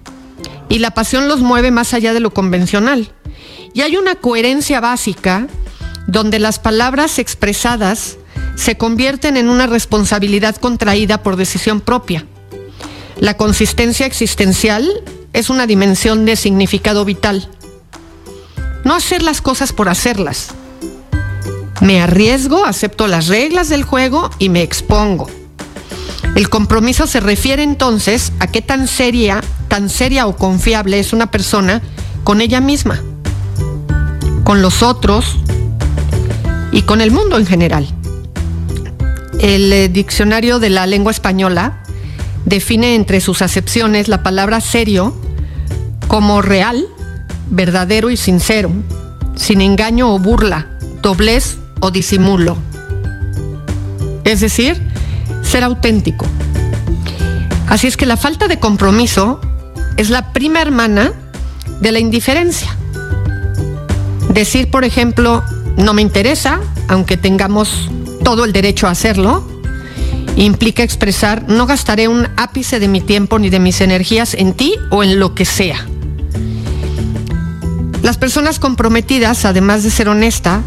Y 0.69 0.79
la 0.79 0.91
pasión 0.91 1.29
los 1.29 1.39
mueve 1.39 1.72
más 1.72 1.93
allá 1.93 2.13
de 2.13 2.19
lo 2.19 2.31
convencional. 2.31 3.12
Y 3.74 3.81
hay 3.81 3.96
una 3.96 4.15
coherencia 4.15 4.79
básica 4.81 5.48
donde 6.07 6.39
las 6.39 6.60
palabras 6.60 7.19
expresadas 7.19 8.17
se 8.55 8.75
convierten 8.75 9.38
en 9.38 9.50
una 9.50 9.67
responsabilidad 9.67 10.55
contraída 10.55 11.24
por 11.24 11.36
decisión 11.36 11.79
propia. 11.79 12.25
La 13.19 13.36
consistencia 13.36 14.05
existencial 14.05 14.89
es 15.38 15.51
una 15.51 15.67
dimensión 15.67 16.25
de 16.25 16.36
significado 16.36 17.06
vital. 17.06 17.48
No 18.84 18.96
hacer 18.96 19.22
las 19.22 19.39
cosas 19.39 19.72
por 19.72 19.88
hacerlas. 19.88 20.48
Me 21.79 22.01
arriesgo, 22.01 22.65
acepto 22.65 23.06
las 23.06 23.27
reglas 23.27 23.70
del 23.70 23.84
juego 23.84 24.32
y 24.39 24.50
me 24.50 24.63
expongo. 24.63 25.27
El 26.34 26.50
compromiso 26.50 27.06
se 27.06 27.20
refiere 27.20 27.62
entonces 27.62 28.34
a 28.39 28.48
qué 28.48 28.63
tan 28.63 28.88
seria, 28.88 29.44
tan 29.67 29.89
seria 29.89 30.25
o 30.25 30.36
confiable 30.36 31.00
es 31.00 31.13
una 31.13 31.29
persona 31.29 31.84
con 32.24 32.41
ella 32.41 32.60
misma, 32.60 33.00
con 34.44 34.63
los 34.63 34.82
otros 34.82 35.38
y 36.72 36.82
con 36.82 37.00
el 37.00 37.12
mundo 37.12 37.38
en 37.38 37.46
general. 37.46 37.88
El 39.39 39.72
eh, 39.72 39.88
diccionario 39.88 40.58
de 40.58 40.72
la 40.72 40.88
lengua 40.88 41.12
española 41.12 41.84
define 42.46 42.96
entre 42.96 43.22
sus 43.22 43.44
acepciones 43.44 44.08
la 44.08 44.24
palabra 44.24 44.62
serio 44.62 45.13
como 46.07 46.41
real, 46.41 46.87
verdadero 47.49 48.09
y 48.09 48.17
sincero, 48.17 48.71
sin 49.35 49.61
engaño 49.61 50.13
o 50.13 50.19
burla, 50.19 50.67
doblez 51.01 51.57
o 51.79 51.91
disimulo. 51.91 52.57
Es 54.23 54.41
decir, 54.41 54.81
ser 55.43 55.63
auténtico. 55.63 56.25
Así 57.67 57.87
es 57.87 57.97
que 57.97 58.05
la 58.05 58.17
falta 58.17 58.47
de 58.47 58.59
compromiso 58.59 59.41
es 59.97 60.09
la 60.09 60.31
prima 60.33 60.61
hermana 60.61 61.13
de 61.81 61.91
la 61.91 61.99
indiferencia. 61.99 62.75
Decir, 64.33 64.69
por 64.69 64.83
ejemplo, 64.83 65.43
no 65.77 65.93
me 65.93 66.01
interesa, 66.01 66.59
aunque 66.87 67.17
tengamos 67.17 67.89
todo 68.23 68.45
el 68.45 68.53
derecho 68.53 68.87
a 68.87 68.91
hacerlo, 68.91 69.47
implica 70.35 70.83
expresar 70.83 71.47
no 71.47 71.65
gastaré 71.65 72.07
un 72.07 72.27
ápice 72.37 72.79
de 72.79 72.87
mi 72.87 73.01
tiempo 73.01 73.39
ni 73.39 73.49
de 73.49 73.59
mis 73.59 73.81
energías 73.81 74.33
en 74.33 74.53
ti 74.53 74.75
o 74.89 75.03
en 75.03 75.19
lo 75.19 75.33
que 75.33 75.45
sea. 75.45 75.85
Las 78.03 78.17
personas 78.17 78.59
comprometidas, 78.59 79.45
además 79.45 79.83
de 79.83 79.89
ser 79.89 80.09
honesta, 80.09 80.61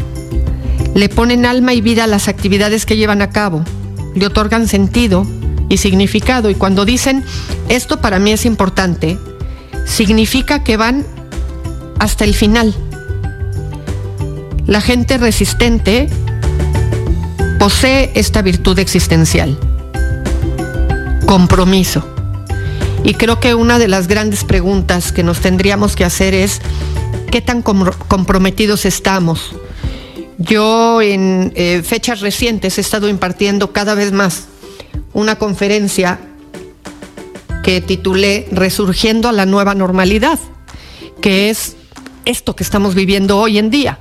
le 0.93 1.09
ponen 1.09 1.45
alma 1.45 1.73
y 1.73 1.81
vida 1.81 2.03
a 2.03 2.07
las 2.07 2.27
actividades 2.27 2.85
que 2.85 2.97
llevan 2.97 3.21
a 3.21 3.29
cabo, 3.29 3.63
le 4.15 4.25
otorgan 4.25 4.67
sentido 4.67 5.25
y 5.69 5.77
significado 5.77 6.49
y 6.49 6.55
cuando 6.55 6.83
dicen 6.83 7.23
esto 7.69 8.01
para 8.01 8.19
mí 8.19 8.31
es 8.31 8.45
importante, 8.45 9.17
significa 9.85 10.63
que 10.63 10.77
van 10.77 11.05
hasta 11.99 12.25
el 12.25 12.33
final. 12.33 12.73
la 14.67 14.79
gente 14.79 15.17
resistente 15.17 16.07
posee 17.59 18.11
esta 18.15 18.41
virtud 18.41 18.79
existencial, 18.79 19.57
compromiso. 21.25 22.07
Y 23.03 23.15
creo 23.15 23.39
que 23.39 23.53
una 23.53 23.79
de 23.79 23.87
las 23.87 24.07
grandes 24.07 24.43
preguntas 24.43 25.11
que 25.11 25.23
nos 25.23 25.41
tendríamos 25.41 25.95
que 25.95 26.05
hacer 26.05 26.33
es, 26.33 26.61
¿qué 27.31 27.41
tan 27.41 27.61
comprometidos 27.61 28.85
estamos? 28.85 29.55
Yo 30.37 31.01
en 31.01 31.53
eh, 31.55 31.81
fechas 31.81 32.19
recientes 32.19 32.77
he 32.77 32.81
estado 32.81 33.07
impartiendo 33.07 33.71
cada 33.71 33.95
vez 33.95 34.11
más 34.11 34.47
una 35.13 35.37
conferencia 35.37 36.19
que 37.63 37.79
titulé 37.79 38.47
Resurgiendo 38.51 39.29
a 39.29 39.31
la 39.31 39.45
nueva 39.45 39.75
normalidad, 39.75 40.39
que 41.21 41.49
es 41.49 41.77
esto 42.25 42.55
que 42.55 42.63
estamos 42.63 42.95
viviendo 42.95 43.39
hoy 43.39 43.59
en 43.59 43.69
día. 43.69 43.97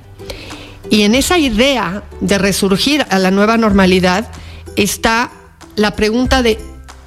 Y 0.90 1.02
en 1.02 1.14
esa 1.14 1.38
idea 1.38 2.02
de 2.20 2.36
resurgir 2.36 3.06
a 3.10 3.18
la 3.20 3.30
nueva 3.30 3.56
normalidad 3.56 4.28
está 4.76 5.30
la 5.76 5.94
pregunta 5.94 6.42
de 6.42 6.58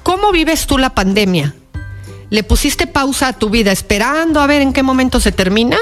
¿cómo 0.02 0.32
vives 0.32 0.66
tú 0.66 0.78
la 0.78 0.94
pandemia? 0.94 1.54
¿Le 2.30 2.42
pusiste 2.44 2.86
pausa 2.86 3.28
a 3.28 3.32
tu 3.34 3.50
vida 3.50 3.72
esperando 3.72 4.40
a 4.40 4.46
ver 4.46 4.62
en 4.62 4.72
qué 4.72 4.82
momento 4.82 5.20
se 5.20 5.32
termina? 5.32 5.76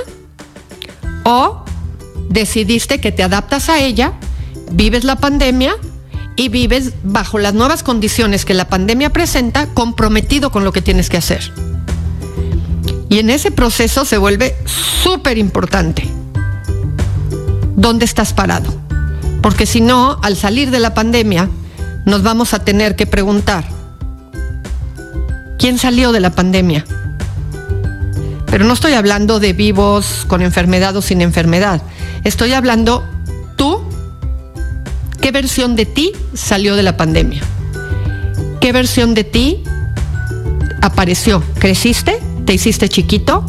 ¿O 1.25 1.64
decidiste 2.29 3.00
que 3.00 3.12
te 3.12 3.23
adaptas 3.23 3.69
a 3.69 3.81
ella, 3.81 4.12
vives 4.73 5.05
la 5.05 5.17
pandemia 5.17 5.75
y 6.37 6.49
vives 6.49 6.93
bajo 7.02 7.38
las 7.38 7.55
nuevas 7.55 7.83
condiciones 7.83 8.45
que 8.45 8.55
la 8.55 8.69
pandemia 8.69 9.11
presenta, 9.11 9.67
comprometido 9.67 10.50
con 10.50 10.64
lo 10.64 10.73
que 10.73 10.83
tienes 10.83 11.11
que 11.11 11.19
hacer? 11.19 11.52
Y 13.09 13.19
en 13.19 13.31
ese 13.31 13.50
proceso 13.50 14.05
se 14.05 14.17
vuelve 14.17 14.57
súper 14.64 15.37
importante. 15.37 16.09
¿Dónde 17.76 18.05
estás 18.05 18.33
parado? 18.33 18.73
Porque 19.43 19.67
si 19.67 19.81
no, 19.81 20.19
al 20.23 20.37
salir 20.37 20.71
de 20.71 20.81
la 20.81 20.95
pandemia, 20.95 21.50
nos 22.07 22.23
vamos 22.23 22.55
a 22.55 22.64
tener 22.64 22.97
que 22.97 23.07
preguntar, 23.07 23.64
¿quién 25.59 25.79
salió 25.79 26.12
de 26.12 26.21
la 26.21 26.31
pandemia? 26.31 26.85
Pero 28.52 28.66
no 28.66 28.75
estoy 28.75 28.92
hablando 28.92 29.40
de 29.40 29.54
vivos 29.54 30.26
con 30.28 30.42
enfermedad 30.42 30.94
o 30.94 31.02
sin 31.02 31.23
enfermedad. 31.23 31.82
Estoy 32.23 32.52
hablando 32.52 33.02
tú, 33.56 33.80
¿qué 35.23 35.32
versión 35.32 35.75
de 35.75 35.87
ti 35.87 36.12
salió 36.35 36.76
de 36.76 36.82
la 36.82 36.99
pandemia? 36.99 37.42
¿Qué 38.61 38.73
versión 38.73 39.14
de 39.14 39.25
ti 39.25 39.64
apareció? 40.82 41.42
¿Creciste? 41.59 42.21
te 42.44 42.52
hiciste 42.52 42.90
chiquito? 42.90 43.42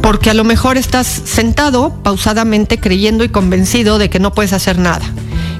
Porque 0.00 0.30
a 0.30 0.34
lo 0.34 0.44
mejor 0.44 0.76
estás 0.76 1.06
sentado 1.06 2.02
pausadamente 2.04 2.78
creyendo 2.78 3.24
y 3.24 3.30
convencido 3.30 3.98
de 3.98 4.10
que 4.10 4.20
no 4.20 4.32
puedes 4.32 4.52
hacer 4.52 4.78
nada, 4.78 5.04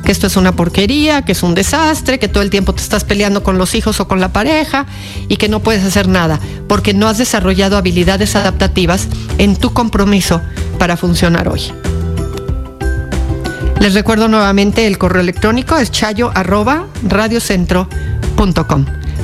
que 0.04 0.12
esto 0.12 0.26
es 0.26 0.36
una 0.36 0.54
porquería, 0.54 1.22
que 1.22 1.32
es 1.32 1.42
un 1.42 1.54
desastre, 1.54 2.18
que 2.18 2.28
todo 2.28 2.42
el 2.42 2.50
tiempo 2.50 2.74
te 2.74 2.82
estás 2.82 3.04
peleando 3.04 3.42
con 3.42 3.58
los 3.58 3.74
hijos 3.74 4.00
o 4.00 4.08
con 4.08 4.20
la 4.20 4.32
pareja 4.32 4.86
y 5.28 5.36
que 5.36 5.48
no 5.48 5.60
puedes 5.60 5.84
hacer 5.84 6.08
nada, 6.08 6.38
porque 6.68 6.94
no 6.94 7.08
has 7.08 7.18
desarrollado 7.18 7.76
habilidades 7.76 8.36
adaptativas 8.36 9.08
en 9.38 9.56
tu 9.56 9.72
compromiso 9.72 10.40
para 10.78 10.96
funcionar 10.96 11.48
hoy. 11.48 11.62
Les 13.80 13.94
recuerdo 13.94 14.28
nuevamente 14.28 14.86
el 14.86 14.98
correo 14.98 15.20
electrónico 15.20 15.76
es 15.76 15.90
chayo 15.90 16.32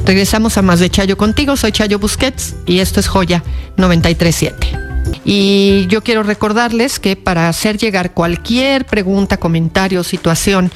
Regresamos 0.04 0.58
a 0.58 0.62
más 0.62 0.80
de 0.80 0.90
Chayo 0.90 1.16
contigo, 1.16 1.56
soy 1.56 1.72
Chayo 1.72 1.98
Busquets 1.98 2.54
y 2.66 2.80
esto 2.80 3.00
es 3.00 3.08
Joya 3.08 3.42
937. 3.76 4.69
Y 5.32 5.86
yo 5.86 6.02
quiero 6.02 6.24
recordarles 6.24 6.98
que 6.98 7.14
para 7.14 7.48
hacer 7.48 7.78
llegar 7.78 8.14
cualquier 8.14 8.84
pregunta, 8.84 9.36
comentario, 9.36 10.02
situación 10.02 10.72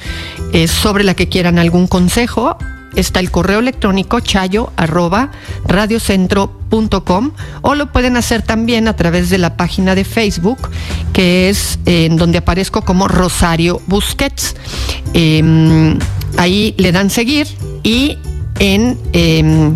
eh, 0.53 0.69
sobre 0.69 1.03
la 1.03 1.13
que 1.13 1.27
quieran 1.27 1.59
algún 1.59 1.87
consejo, 1.87 2.57
está 2.95 3.19
el 3.19 3.31
correo 3.31 3.59
electrónico 3.59 4.21
chayo 4.21 4.71
arroba 4.77 5.31
radiocentro.com 5.67 7.31
o 7.63 7.75
lo 7.75 7.91
pueden 7.91 8.15
hacer 8.15 8.43
también 8.43 8.87
a 8.87 8.95
través 8.95 9.29
de 9.29 9.39
la 9.39 9.57
página 9.57 9.93
de 9.93 10.05
Facebook 10.05 10.69
que 11.11 11.49
es 11.49 11.77
eh, 11.85 12.05
en 12.05 12.15
donde 12.15 12.37
aparezco 12.37 12.81
como 12.83 13.09
Rosario 13.09 13.81
Busquets. 13.87 14.55
Em, 15.11 15.99
ahí 16.37 16.73
le 16.77 16.93
dan 16.93 17.09
seguir 17.09 17.45
y 17.83 18.17
en 18.59 18.97
em, 19.11 19.75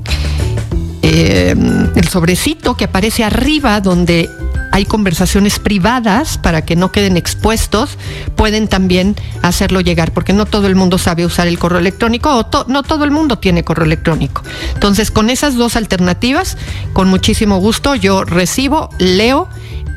em, 1.02 1.90
el 1.98 2.08
sobrecito 2.08 2.78
que 2.78 2.86
aparece 2.86 3.26
arriba 3.26 3.82
donde 3.82 4.30
hay 4.72 4.86
conversaciones 4.86 5.60
privadas 5.60 6.38
para 6.38 6.64
que 6.64 6.76
no 6.76 6.92
queden 6.92 7.18
expuestos, 7.18 7.98
pueden 8.36 8.68
también 8.68 9.16
hacerlo 9.42 9.82
llegar, 9.82 10.14
porque 10.14 10.34
no 10.34 10.46
todo 10.46 10.68
el 10.68 10.76
mundo 10.76 10.98
sabe 10.98 11.26
usar 11.26 11.48
el 11.48 11.60
correo 11.60 11.80
electrónico 11.80 12.30
o 12.36 12.66
no 12.68 12.84
todo 12.84 13.04
el 13.04 13.12
mundo 13.12 13.40
tiene 13.40 13.64
correo 13.64 13.86
electrónico. 13.86 14.44
Entonces, 14.74 15.12
con 15.12 15.30
esas 15.30 15.56
dos 15.56 15.76
alternativas, 15.76 16.58
con 16.94 17.08
muchísimo 17.08 17.58
gusto, 17.58 17.96
yo 17.96 18.24
recibo, 18.24 18.90
leo 19.00 19.48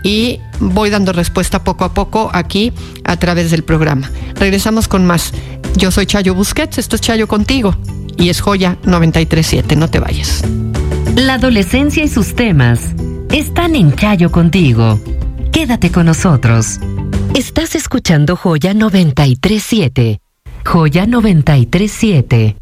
y 0.03 0.41
voy 0.61 0.91
dando 0.91 1.13
respuesta 1.13 1.63
poco 1.63 1.85
a 1.85 1.95
poco 1.95 2.31
aquí 2.33 2.73
a 3.05 3.17
través 3.17 3.51
del 3.51 3.65
programa. 3.65 4.11
Regresamos 4.35 4.89
con 4.89 5.07
más. 5.07 5.33
Yo 5.77 5.91
soy 5.91 6.07
Chayo 6.07 6.35
Busquets, 6.35 6.79
esto 6.79 6.97
es 6.97 7.03
Chayo 7.03 7.29
contigo 7.29 7.77
y 8.17 8.29
es 8.29 8.41
Joya 8.41 8.77
937. 8.85 9.77
No 9.77 9.89
te 9.89 10.01
vayas. 10.01 10.43
La 11.15 11.35
adolescencia 11.35 12.05
y 12.05 12.09
sus 12.09 12.35
temas 12.35 12.81
están 13.33 13.75
en 13.75 13.95
Chayo 13.95 14.31
contigo. 14.31 15.01
Quédate 15.53 15.90
con 15.90 16.07
nosotros. 16.07 16.79
Estás 17.35 17.75
escuchando 17.75 18.37
Joya 18.37 18.75
937. 18.75 20.21
Joya 20.64 21.07
937. 21.07 22.57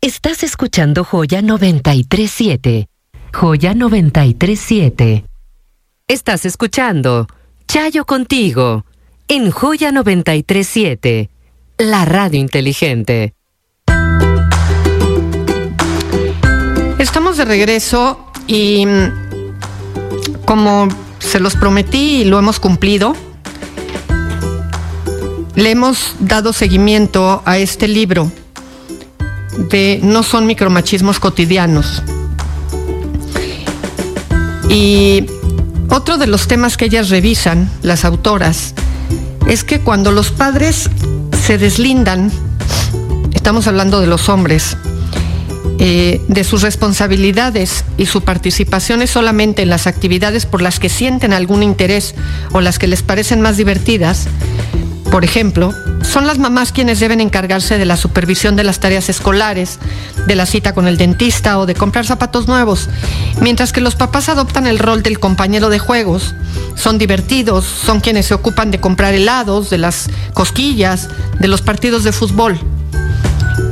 Estás 0.00 0.42
escuchando 0.42 1.04
Joya 1.04 1.42
937. 1.42 2.88
Joya 3.32 3.74
937. 3.74 5.24
Estás 6.06 6.44
escuchando 6.44 7.26
Chayo 7.66 8.04
contigo 8.04 8.84
en 9.28 9.52
Joya 9.52 9.92
937, 9.92 11.30
la 11.78 12.04
radio 12.04 12.40
inteligente. 12.40 13.34
Estamos 16.98 17.36
de 17.36 17.44
regreso 17.44 18.26
y 18.48 18.84
mm, 18.84 19.29
como 20.44 20.88
se 21.18 21.40
los 21.40 21.56
prometí 21.56 22.22
y 22.22 22.24
lo 22.24 22.38
hemos 22.38 22.60
cumplido, 22.60 23.14
le 25.54 25.70
hemos 25.70 26.14
dado 26.20 26.52
seguimiento 26.52 27.42
a 27.44 27.58
este 27.58 27.86
libro 27.88 28.30
de 29.70 30.00
No 30.02 30.22
son 30.22 30.46
micromachismos 30.46 31.20
cotidianos. 31.20 32.02
Y 34.68 35.26
otro 35.88 36.16
de 36.16 36.26
los 36.26 36.46
temas 36.46 36.76
que 36.76 36.86
ellas 36.86 37.10
revisan, 37.10 37.70
las 37.82 38.04
autoras, 38.04 38.74
es 39.48 39.64
que 39.64 39.80
cuando 39.80 40.12
los 40.12 40.30
padres 40.30 40.88
se 41.44 41.58
deslindan, 41.58 42.30
estamos 43.32 43.66
hablando 43.66 44.00
de 44.00 44.06
los 44.06 44.28
hombres, 44.28 44.76
eh, 45.80 46.20
de 46.28 46.44
sus 46.44 46.62
responsabilidades 46.62 47.84
y 47.96 48.06
su 48.06 48.20
participación 48.20 49.02
es 49.02 49.10
solamente 49.10 49.62
en 49.62 49.70
las 49.70 49.86
actividades 49.86 50.46
por 50.46 50.62
las 50.62 50.78
que 50.78 50.88
sienten 50.88 51.32
algún 51.32 51.62
interés 51.62 52.14
o 52.52 52.60
las 52.60 52.78
que 52.78 52.86
les 52.86 53.02
parecen 53.02 53.40
más 53.40 53.56
divertidas, 53.56 54.28
por 55.10 55.24
ejemplo, 55.24 55.74
son 56.02 56.28
las 56.28 56.38
mamás 56.38 56.70
quienes 56.70 57.00
deben 57.00 57.20
encargarse 57.20 57.78
de 57.78 57.84
la 57.84 57.96
supervisión 57.96 58.54
de 58.54 58.62
las 58.62 58.78
tareas 58.78 59.08
escolares, 59.08 59.80
de 60.28 60.36
la 60.36 60.46
cita 60.46 60.72
con 60.72 60.86
el 60.86 60.96
dentista 60.96 61.58
o 61.58 61.66
de 61.66 61.74
comprar 61.74 62.06
zapatos 62.06 62.46
nuevos, 62.46 62.88
mientras 63.40 63.72
que 63.72 63.80
los 63.80 63.96
papás 63.96 64.28
adoptan 64.28 64.68
el 64.68 64.78
rol 64.78 65.02
del 65.02 65.18
compañero 65.18 65.68
de 65.68 65.80
juegos. 65.80 66.36
Son 66.76 66.96
divertidos, 66.96 67.64
son 67.64 68.00
quienes 68.00 68.26
se 68.26 68.34
ocupan 68.34 68.70
de 68.70 68.80
comprar 68.80 69.14
helados, 69.14 69.68
de 69.68 69.78
las 69.78 70.10
cosquillas, 70.32 71.08
de 71.40 71.48
los 71.48 71.60
partidos 71.60 72.04
de 72.04 72.12
fútbol. 72.12 72.60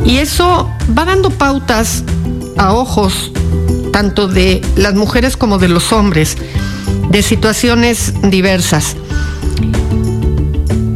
Y 0.05 0.19
eso 0.19 0.71
va 0.97 1.05
dando 1.05 1.31
pautas 1.31 2.03
a 2.57 2.73
ojos 2.73 3.33
tanto 3.93 4.29
de 4.29 4.61
las 4.77 4.95
mujeres 4.95 5.37
como 5.37 5.59
de 5.59 5.69
los 5.69 5.93
hombres, 5.93 6.37
de 7.11 7.23
situaciones 7.23 8.13
diversas. 8.23 8.97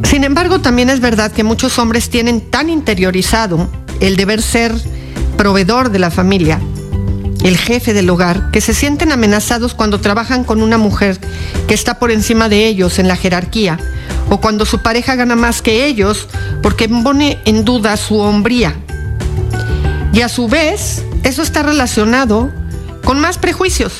Sin 0.05 0.25
embargo, 0.25 0.61
también 0.61 0.91
es 0.91 1.01
verdad 1.01 1.33
que 1.33 1.43
muchos 1.43 1.79
hombres 1.79 2.11
tienen 2.11 2.41
tan 2.41 2.69
interiorizado 2.71 3.69
el 4.01 4.17
deber 4.17 4.43
ser 4.43 4.75
proveedor 5.37 5.91
de 5.91 5.99
la 5.99 6.11
familia, 6.11 6.61
el 7.43 7.57
jefe 7.57 7.93
del 7.93 8.09
hogar, 8.11 8.51
que 8.51 8.61
se 8.61 8.75
sienten 8.75 9.13
amenazados 9.13 9.75
cuando 9.75 10.01
trabajan 10.01 10.45
con 10.45 10.63
una 10.63 10.79
mujer 10.79 11.19
que 11.67 11.75
está 11.75 11.99
por 11.99 12.11
encima 12.11 12.49
de 12.49 12.67
ellos 12.67 12.99
en 12.99 13.09
la 13.09 13.17
jerarquía, 13.17 13.79
o 14.29 14.41
cuando 14.41 14.65
su 14.65 14.81
pareja 14.81 15.15
gana 15.17 15.37
más 15.37 15.63
que 15.63 15.87
ellos 15.87 16.29
porque 16.63 16.89
pone 16.89 17.39
en 17.45 17.65
duda 17.65 17.97
su 17.97 18.19
hombría 18.19 18.77
y 20.13 20.21
a 20.21 20.29
su 20.29 20.47
vez, 20.47 21.03
eso 21.23 21.43
está 21.43 21.63
relacionado 21.63 22.51
con 23.03 23.19
más 23.19 23.39
prejuicios, 23.39 23.95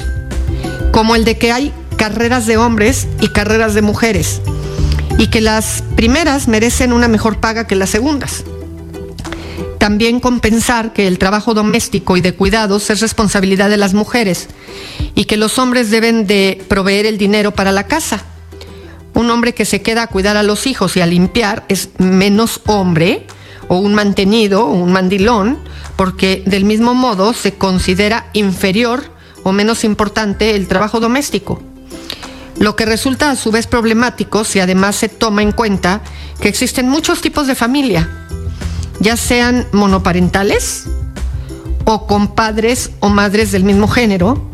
como 0.93 1.17
el 1.17 1.25
de 1.25 1.39
que 1.39 1.53
hay 1.53 1.73
carreras 1.97 2.47
de 2.47 2.59
hombres 2.59 3.09
y 3.21 3.29
carreras 3.29 3.75
de 3.75 3.83
mujeres, 3.83 4.43
y 5.19 5.29
que 5.29 5.41
las 5.41 5.83
primeras 5.97 6.49
merecen 6.49 6.93
una 6.93 7.09
mejor 7.09 7.41
paga 7.41 7.67
que 7.67 7.77
las 7.77 7.91
segundas. 7.91 8.45
También 9.83 10.21
compensar 10.21 10.93
que 10.93 11.09
el 11.09 11.19
trabajo 11.19 11.55
doméstico 11.55 12.17
y 12.17 12.21
de 12.21 12.35
cuidados 12.35 12.89
es 12.91 13.01
responsabilidad 13.01 13.69
de 13.69 13.77
las 13.77 13.95
mujeres 13.95 14.47
y 15.17 15.25
que 15.25 15.37
los 15.37 15.59
hombres 15.59 15.91
deben 15.91 16.25
de 16.25 16.63
proveer 16.69 17.05
el 17.05 17.19
dinero 17.19 17.51
para 17.51 17.73
la 17.73 17.89
casa. 17.89 18.23
Un 19.13 19.29
hombre 19.29 19.55
que 19.55 19.65
se 19.65 19.83
queda 19.83 20.05
a 20.05 20.07
cuidar 20.07 20.37
a 20.37 20.45
los 20.45 20.69
hijos 20.69 20.97
y 20.97 21.01
a 21.01 21.07
limpiar 21.07 21.65
es 21.69 21.89
menos 21.99 22.61
hombre 22.67 23.27
o 23.67 23.79
un 23.79 23.93
mantenido 23.93 24.67
o 24.67 24.73
un 24.73 24.93
mandilón 24.93 25.59
porque 25.97 26.45
del 26.47 26.65
mismo 26.65 26.95
modo 26.95 27.33
se 27.33 27.55
considera 27.55 28.31
inferior 28.35 29.03
o 29.43 29.51
menos 29.51 29.83
importante 29.83 30.55
el 30.55 30.69
trabajo 30.69 31.01
doméstico. 31.01 31.61
Lo 32.57 32.77
que 32.77 32.87
resulta 32.87 33.33
a 33.33 33.37
su 33.37 33.51
vez 33.51 33.67
problemático 33.67 34.45
si 34.45 34.61
además 34.61 34.95
se 34.95 35.09
toma 35.09 35.43
en 35.43 35.51
cuenta 35.51 36.03
que 36.41 36.49
existen 36.49 36.89
muchos 36.89 37.21
tipos 37.21 37.49
de 37.49 37.57
familia 37.57 38.22
ya 39.03 39.17
sean 39.17 39.67
monoparentales 39.73 40.85
o 41.85 42.07
con 42.07 42.35
padres 42.35 42.93
o 43.01 43.09
madres 43.09 43.51
del 43.51 43.65
mismo 43.65 43.89
género, 43.89 44.49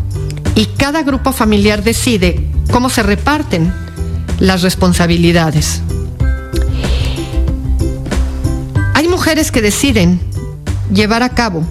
y 0.55 0.67
cada 0.67 1.03
grupo 1.03 1.33
familiar 1.33 1.85
decide 1.85 2.51
cómo 2.73 2.89
se 2.89 3.03
reparten 3.03 3.73
las 4.41 4.63
responsabilidades. 4.63 5.83
Hay 8.95 9.07
mujeres 9.07 9.53
que 9.53 9.61
deciden 9.61 10.19
llevar 10.93 11.23
a 11.23 11.29
cabo 11.29 11.63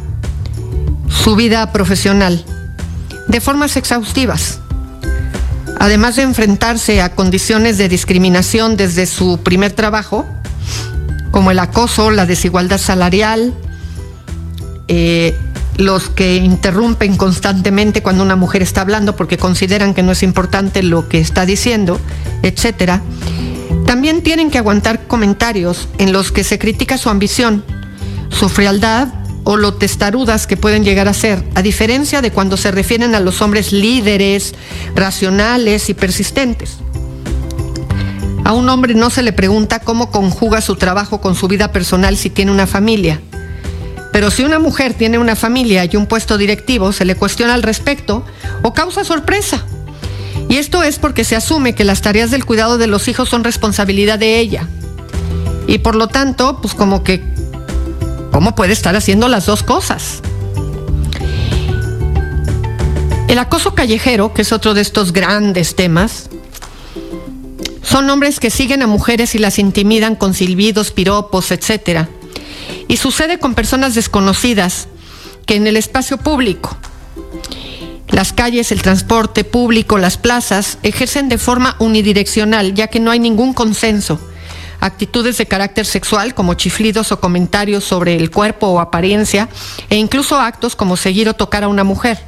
su 1.09 1.35
vida 1.35 1.73
profesional 1.73 2.45
de 3.27 3.41
formas 3.41 3.75
exhaustivas, 3.75 4.59
además 5.79 6.15
de 6.15 6.21
enfrentarse 6.21 7.01
a 7.01 7.15
condiciones 7.15 7.77
de 7.77 7.89
discriminación 7.89 8.77
desde 8.77 9.07
su 9.07 9.39
primer 9.39 9.71
trabajo, 9.71 10.25
como 11.38 11.52
el 11.52 11.60
acoso, 11.60 12.10
la 12.10 12.26
desigualdad 12.26 12.80
salarial, 12.80 13.54
eh, 14.88 15.38
los 15.78 16.10
que 16.10 16.38
interrumpen 16.38 17.15
constantemente 17.15 18.02
cuando 18.02 18.23
una 18.23 18.36
mujer 18.36 18.63
está 18.63 18.82
hablando 18.82 19.15
porque 19.15 19.38
consideran 19.38 19.93
que 19.93 20.02
no 20.02 20.13
es 20.13 20.23
importante 20.23 20.82
lo 20.82 21.08
que 21.08 21.19
está 21.19 21.45
diciendo, 21.45 22.00
etcétera. 22.41 23.04
También 23.86 24.23
tienen 24.23 24.50
que 24.50 24.58
aguantar 24.58 25.06
comentarios 25.06 25.88
en 26.00 26.12
los 26.12 26.32
que 26.32 26.43
se 26.43 26.58
critica 26.58 26.97
su 26.97 27.08
ambición, 27.08 27.63
su 28.30 28.50
frialdad 28.50 29.10
o 29.43 29.58
lo 29.58 29.76
testarudas 29.76 30.47
que 30.47 30.58
pueden 30.58 30.84
llegar 30.84 31.08
a 31.08 31.13
ser, 31.13 31.43
a 31.54 31.62
diferencia 31.62 32.23
de 32.23 32.32
cuando 32.32 32.58
se 32.58 32.71
refieren 32.71 33.13
a 33.13 33.19
los 33.19 33.43
hombres 33.43 33.71
líderes, 33.71 34.56
racionales 34.95 35.88
y 35.89 35.93
persistentes. 35.93 36.80
A 38.47 38.53
un 38.53 38.69
hombre 38.69 38.93
no 38.93 39.10
se 39.10 39.23
le 39.23 39.33
pregunta 39.33 39.81
cómo 39.81 40.10
conjuga 40.10 40.62
su 40.62 40.77
trabajo 40.77 41.19
con 41.19 41.36
su 41.36 41.49
vida 41.49 41.73
personal 41.73 42.15
si 42.15 42.29
tiene 42.29 42.49
una 42.49 42.65
familia. 42.65 43.19
Pero 44.13 44.31
si 44.31 44.45
una 44.45 44.57
mujer 44.57 44.93
tiene 44.93 45.19
una 45.19 45.36
familia 45.36 45.83
y 45.83 45.97
un 45.97 46.05
puesto 46.05 46.38
directivo, 46.38 46.93
se 46.93 47.03
le 47.03 47.15
cuestiona 47.15 47.55
al 47.55 47.62
respecto 47.62 48.23
o 48.62 48.73
causa 48.73 49.03
sorpresa. 49.03 49.65
Y 50.47 50.55
esto 50.55 50.81
es 50.81 50.97
porque 50.97 51.25
se 51.25 51.36
asume 51.36 51.75
que 51.75 51.83
las 51.83 52.01
tareas 52.01 52.31
del 52.31 52.45
cuidado 52.45 52.77
de 52.77 52.88
los 52.88 53.10
hijos 53.10 53.27
son 53.27 53.43
responsabilidad 53.43 54.17
de 54.17 54.39
ella. 54.39 54.65
Y 55.67 55.79
por 55.79 55.95
lo 55.95 56.07
tanto, 56.07 56.62
pues 56.62 56.73
como 56.73 57.03
que, 57.03 57.21
¿cómo 58.31 58.55
puede 58.55 58.71
estar 58.71 58.95
haciendo 58.95 59.27
las 59.27 59.45
dos 59.45 59.62
cosas? 59.62 60.21
El 63.27 63.39
acoso 63.39 63.75
callejero, 63.75 64.33
que 64.33 64.43
es 64.43 64.53
otro 64.53 64.73
de 64.73 64.79
estos 64.79 65.12
grandes 65.12 65.75
temas, 65.75 66.29
son 67.88 68.10
hombres 68.10 68.41
que 68.41 68.50
siguen 68.50 68.82
a 68.82 68.88
mujeres 68.88 69.34
y 69.34 69.39
las 69.39 69.60
intimidan 69.60 70.17
con 70.17 70.34
silbidos, 70.34 70.91
piropos, 70.91 71.52
etc. 71.52 72.08
Y 72.89 72.97
sucede 72.97 73.39
con 73.39 73.56
personas 73.56 73.95
desconocidas 73.95 74.89
que 75.45 75.56
en 75.56 75.67
el 75.67 75.78
espacio 75.78 76.17
público, 76.17 76.76
las 78.10 78.34
calles, 78.34 78.73
el 78.73 78.82
transporte 78.82 79.45
público, 79.45 79.97
las 79.97 80.17
plazas, 80.17 80.80
ejercen 80.84 81.30
de 81.30 81.38
forma 81.38 81.78
unidireccional, 81.80 82.73
ya 82.73 82.88
que 82.88 83.00
no 83.00 83.10
hay 83.10 83.19
ningún 83.19 83.54
consenso. 83.54 84.19
Actitudes 84.82 85.38
de 85.38 85.45
carácter 85.45 85.86
sexual 85.86 86.36
como 86.36 86.56
chiflidos 86.56 87.13
o 87.13 87.21
comentarios 87.21 87.86
sobre 87.86 88.17
el 88.17 88.32
cuerpo 88.32 88.67
o 88.67 88.82
apariencia, 88.82 89.47
e 89.89 89.95
incluso 89.95 90.38
actos 90.38 90.76
como 90.76 90.97
seguir 90.97 91.30
o 91.30 91.36
tocar 91.36 91.63
a 91.63 91.69
una 91.69 91.86
mujer. 91.86 92.19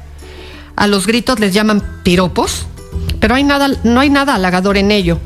A 0.74 0.86
los 0.86 1.06
gritos 1.06 1.38
les 1.38 1.52
llaman 1.52 2.00
piropos, 2.02 2.64
pero 3.20 3.36
no 3.84 4.00
hay 4.00 4.10
nada 4.10 4.34
halagador 4.34 4.76
en 4.76 4.90
ello. 4.90 5.20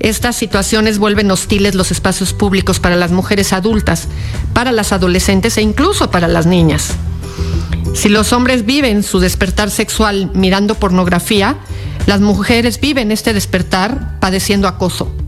Estas 0.00 0.36
situaciones 0.36 0.98
vuelven 0.98 1.30
hostiles 1.30 1.74
los 1.74 1.90
espacios 1.90 2.32
públicos 2.32 2.80
para 2.80 2.96
las 2.96 3.10
mujeres 3.10 3.52
adultas, 3.52 4.08
para 4.52 4.72
las 4.72 4.92
adolescentes 4.92 5.56
e 5.56 5.62
incluso 5.62 6.10
para 6.10 6.28
las 6.28 6.46
niñas. 6.46 6.94
Si 7.94 8.08
los 8.08 8.32
hombres 8.32 8.66
viven 8.66 9.02
su 9.02 9.20
despertar 9.20 9.70
sexual 9.70 10.30
mirando 10.34 10.74
pornografía, 10.74 11.56
las 12.06 12.20
mujeres 12.20 12.80
viven 12.80 13.12
este 13.12 13.32
despertar 13.32 14.18
padeciendo 14.20 14.68
acoso. 14.68 15.23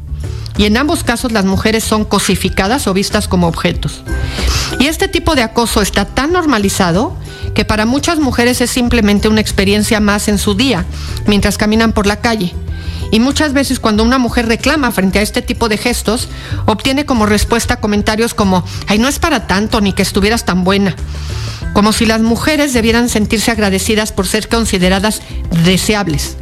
Y 0.58 0.64
en 0.64 0.76
ambos 0.76 1.04
casos 1.04 1.32
las 1.32 1.44
mujeres 1.44 1.84
son 1.84 2.04
cosificadas 2.04 2.86
o 2.86 2.94
vistas 2.94 3.28
como 3.28 3.46
objetos. 3.46 4.02
Y 4.78 4.86
este 4.86 5.08
tipo 5.08 5.34
de 5.34 5.42
acoso 5.42 5.82
está 5.82 6.04
tan 6.04 6.32
normalizado 6.32 7.16
que 7.54 7.64
para 7.64 7.86
muchas 7.86 8.18
mujeres 8.18 8.60
es 8.60 8.70
simplemente 8.70 9.28
una 9.28 9.40
experiencia 9.40 10.00
más 10.00 10.28
en 10.28 10.38
su 10.38 10.54
día, 10.54 10.84
mientras 11.26 11.58
caminan 11.58 11.92
por 11.92 12.06
la 12.06 12.20
calle. 12.20 12.54
Y 13.10 13.20
muchas 13.20 13.52
veces 13.52 13.80
cuando 13.80 14.02
una 14.02 14.18
mujer 14.18 14.46
reclama 14.46 14.90
frente 14.90 15.18
a 15.18 15.22
este 15.22 15.42
tipo 15.42 15.68
de 15.68 15.78
gestos, 15.78 16.28
obtiene 16.66 17.06
como 17.06 17.26
respuesta 17.26 17.80
comentarios 17.80 18.34
como, 18.34 18.64
ay, 18.88 18.98
no 18.98 19.08
es 19.08 19.18
para 19.18 19.46
tanto, 19.46 19.80
ni 19.80 19.92
que 19.92 20.02
estuvieras 20.02 20.44
tan 20.44 20.64
buena. 20.64 20.96
Como 21.72 21.92
si 21.92 22.06
las 22.06 22.20
mujeres 22.20 22.72
debieran 22.72 23.08
sentirse 23.08 23.50
agradecidas 23.50 24.12
por 24.12 24.26
ser 24.26 24.48
consideradas 24.48 25.22
deseables. 25.64 26.36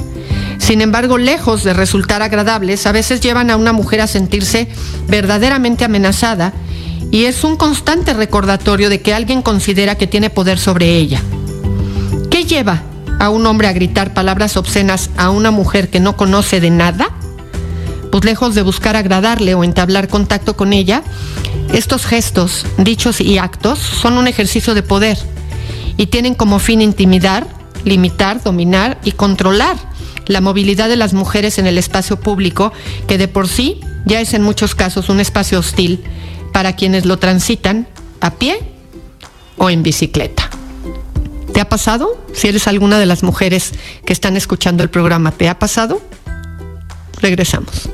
Sin 0.64 0.80
embargo, 0.80 1.18
lejos 1.18 1.62
de 1.62 1.74
resultar 1.74 2.22
agradables, 2.22 2.86
a 2.86 2.92
veces 2.92 3.20
llevan 3.20 3.50
a 3.50 3.56
una 3.56 3.74
mujer 3.74 4.00
a 4.00 4.06
sentirse 4.06 4.66
verdaderamente 5.08 5.84
amenazada 5.84 6.54
y 7.10 7.26
es 7.26 7.44
un 7.44 7.56
constante 7.56 8.14
recordatorio 8.14 8.88
de 8.88 9.02
que 9.02 9.12
alguien 9.12 9.42
considera 9.42 9.96
que 9.96 10.06
tiene 10.06 10.30
poder 10.30 10.58
sobre 10.58 10.96
ella. 10.96 11.20
¿Qué 12.30 12.46
lleva 12.46 12.82
a 13.20 13.28
un 13.28 13.44
hombre 13.44 13.68
a 13.68 13.74
gritar 13.74 14.14
palabras 14.14 14.56
obscenas 14.56 15.10
a 15.18 15.28
una 15.28 15.50
mujer 15.50 15.90
que 15.90 16.00
no 16.00 16.16
conoce 16.16 16.62
de 16.62 16.70
nada? 16.70 17.10
Pues 18.10 18.24
lejos 18.24 18.54
de 18.54 18.62
buscar 18.62 18.96
agradarle 18.96 19.52
o 19.54 19.64
entablar 19.64 20.08
contacto 20.08 20.56
con 20.56 20.72
ella, 20.72 21.02
estos 21.74 22.06
gestos, 22.06 22.64
dichos 22.78 23.20
y 23.20 23.36
actos 23.36 23.78
son 23.80 24.16
un 24.16 24.28
ejercicio 24.28 24.72
de 24.72 24.82
poder 24.82 25.18
y 25.98 26.06
tienen 26.06 26.34
como 26.34 26.58
fin 26.58 26.80
intimidar, 26.80 27.46
limitar, 27.84 28.42
dominar 28.42 28.96
y 29.04 29.12
controlar 29.12 29.76
la 30.26 30.40
movilidad 30.40 30.88
de 30.88 30.96
las 30.96 31.14
mujeres 31.14 31.58
en 31.58 31.66
el 31.66 31.78
espacio 31.78 32.18
público, 32.18 32.72
que 33.06 33.18
de 33.18 33.28
por 33.28 33.48
sí 33.48 33.80
ya 34.06 34.20
es 34.20 34.34
en 34.34 34.42
muchos 34.42 34.74
casos 34.74 35.08
un 35.08 35.20
espacio 35.20 35.58
hostil 35.58 36.04
para 36.52 36.76
quienes 36.76 37.04
lo 37.04 37.18
transitan 37.18 37.88
a 38.20 38.30
pie 38.32 38.58
o 39.56 39.70
en 39.70 39.82
bicicleta. 39.82 40.48
¿Te 41.52 41.60
ha 41.60 41.68
pasado? 41.68 42.20
Si 42.32 42.48
eres 42.48 42.66
alguna 42.66 42.98
de 42.98 43.06
las 43.06 43.22
mujeres 43.22 43.72
que 44.04 44.12
están 44.12 44.36
escuchando 44.36 44.82
el 44.82 44.90
programa, 44.90 45.30
¿te 45.30 45.48
ha 45.48 45.58
pasado? 45.58 46.02
Regresamos. 47.20 47.88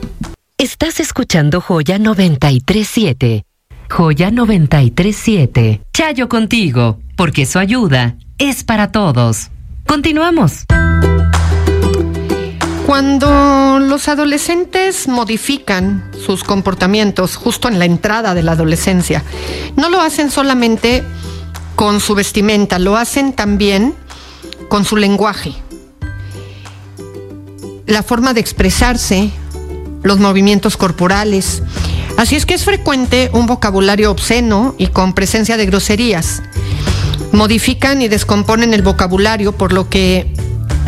Estás 0.56 1.00
escuchando 1.00 1.60
Joya 1.60 1.98
937. 1.98 3.44
Joya 3.90 4.30
937. 4.30 5.82
Chayo 5.92 6.28
contigo, 6.28 7.00
porque 7.16 7.44
su 7.46 7.58
ayuda 7.58 8.16
es 8.38 8.64
para 8.64 8.92
todos. 8.92 9.50
Continuamos. 9.86 10.64
Cuando 12.86 13.78
los 13.78 14.08
adolescentes 14.08 15.06
modifican 15.06 16.10
sus 16.24 16.42
comportamientos 16.44 17.36
justo 17.36 17.68
en 17.68 17.78
la 17.78 17.84
entrada 17.84 18.34
de 18.34 18.42
la 18.42 18.52
adolescencia, 18.52 19.22
no 19.76 19.88
lo 19.88 20.00
hacen 20.00 20.30
solamente 20.30 21.04
con 21.76 22.00
su 22.00 22.14
vestimenta, 22.14 22.78
lo 22.78 22.96
hacen 22.96 23.32
también 23.32 23.94
con 24.68 24.84
su 24.84 24.96
lenguaje, 24.96 25.54
la 27.86 28.02
forma 28.02 28.34
de 28.34 28.40
expresarse, 28.40 29.30
los 30.02 30.18
movimientos 30.18 30.76
corporales. 30.76 31.62
Así 32.16 32.36
es 32.36 32.44
que 32.44 32.54
es 32.54 32.64
frecuente 32.64 33.30
un 33.32 33.46
vocabulario 33.46 34.10
obsceno 34.10 34.74
y 34.78 34.88
con 34.88 35.14
presencia 35.14 35.56
de 35.56 35.66
groserías. 35.66 36.42
Modifican 37.32 38.02
y 38.02 38.08
descomponen 38.08 38.74
el 38.74 38.82
vocabulario, 38.82 39.52
por 39.52 39.72
lo 39.72 39.88
que 39.88 40.32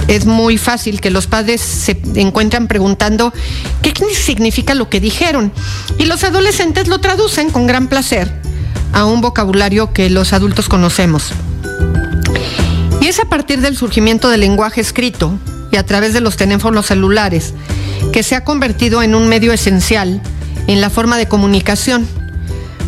es 0.09 0.27
muy 0.27 0.59
fácil 0.59 1.01
que 1.01 1.11
los 1.11 1.27
padres 1.27 1.61
se 1.61 1.97
encuentran 2.17 2.69
preguntando 2.69 3.33
qué 3.83 3.93
significa 4.15 4.75
lo 4.75 4.89
que 4.89 5.01
dijeron 5.01 5.53
y 5.99 6.05
los 6.05 6.25
adolescentes 6.25 6.89
lo 6.89 6.99
traducen 6.99 7.51
con 7.51 7.67
gran 7.67 7.89
placer 7.89 8.33
a 8.93 9.05
un 9.05 9.21
vocabulario 9.21 9.93
que 9.93 10.11
los 10.11 10.33
adultos 10.33 10.69
conocemos. 10.69 11.33
Y 13.01 13.07
es 13.07 13.19
a 13.19 13.25
partir 13.25 13.61
del 13.61 13.77
surgimiento 13.77 14.29
del 14.29 14.41
lenguaje 14.41 14.81
escrito 14.81 15.39
y 15.71 15.77
a 15.77 15.87
través 15.87 16.13
de 16.13 16.21
los 16.21 16.37
teléfonos 16.37 16.87
celulares, 16.87 17.55
que 18.13 18.23
se 18.23 18.37
ha 18.37 18.45
convertido 18.45 19.03
en 19.03 19.15
un 19.15 19.29
medio 19.29 19.53
esencial 19.53 20.21
en 20.67 20.81
la 20.81 20.91
forma 20.91 21.17
de 21.17 21.27
comunicación. 21.27 22.07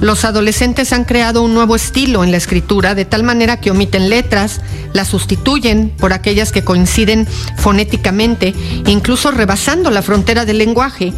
Los 0.01 0.25
adolescentes 0.25 0.93
han 0.93 1.05
creado 1.05 1.43
un 1.43 1.55
nuevo 1.55 1.75
estilo 1.75 2.25
en 2.25 2.31
la 2.31 2.37
escritura, 2.37 2.95
de 2.95 3.05
tal 3.07 3.23
manera 3.23 3.59
que 3.59 3.71
omiten 3.71 4.11
letras, 4.11 4.61
las 4.95 5.09
sustituyen 5.09 5.93
por 5.99 6.15
aquellas 6.15 6.53
que 6.53 6.65
coinciden 6.65 7.27
fonéticamente, 7.59 8.55
incluso 8.87 9.33
rebasando 9.33 9.91
la 9.91 10.03
frontera 10.03 10.47
del 10.47 10.57
lenguaje. 10.57 11.13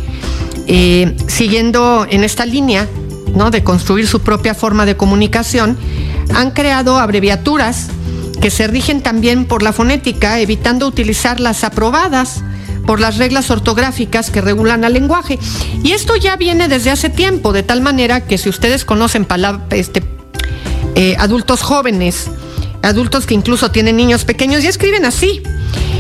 Eh, 0.67 1.15
siguiendo 1.29 2.07
en 2.11 2.25
esta 2.25 2.45
línea 2.45 2.89
¿no? 3.37 3.53
de 3.53 3.63
construir 3.63 4.09
su 4.09 4.21
propia 4.23 4.55
forma 4.55 4.87
de 4.87 4.97
comunicación, 4.97 5.77
han 6.35 6.51
creado 6.51 6.99
abreviaturas 6.99 7.89
que 8.41 8.51
se 8.51 8.67
rigen 8.67 9.03
también 9.03 9.45
por 9.45 9.63
la 9.63 9.73
fonética, 9.73 10.41
evitando 10.41 10.89
utilizar 10.89 11.39
las 11.39 11.63
aprobadas 11.63 12.43
por 12.87 12.99
las 12.99 13.19
reglas 13.19 13.51
ortográficas 13.51 14.31
que 14.31 14.41
regulan 14.41 14.85
al 14.85 14.95
lenguaje. 14.95 15.39
Y 15.83 15.93
esto 15.93 16.17
ya 16.17 16.37
viene 16.37 16.69
desde 16.69 16.91
hace 16.91 17.11
tiempo, 17.11 17.53
de 17.53 17.63
tal 17.63 17.83
manera 17.83 18.23
que 18.23 18.39
si 18.39 18.49
ustedes 18.49 18.87
conocen 18.87 19.27
este, 19.71 20.03
eh, 20.95 21.15
adultos 21.19 21.63
jóvenes, 21.63 22.31
adultos 22.83 23.27
que 23.27 23.35
incluso 23.35 23.71
tienen 23.71 23.97
niños 23.97 24.25
pequeños, 24.25 24.65
y 24.65 24.67
escriben 24.67 25.05
así. 25.05 25.43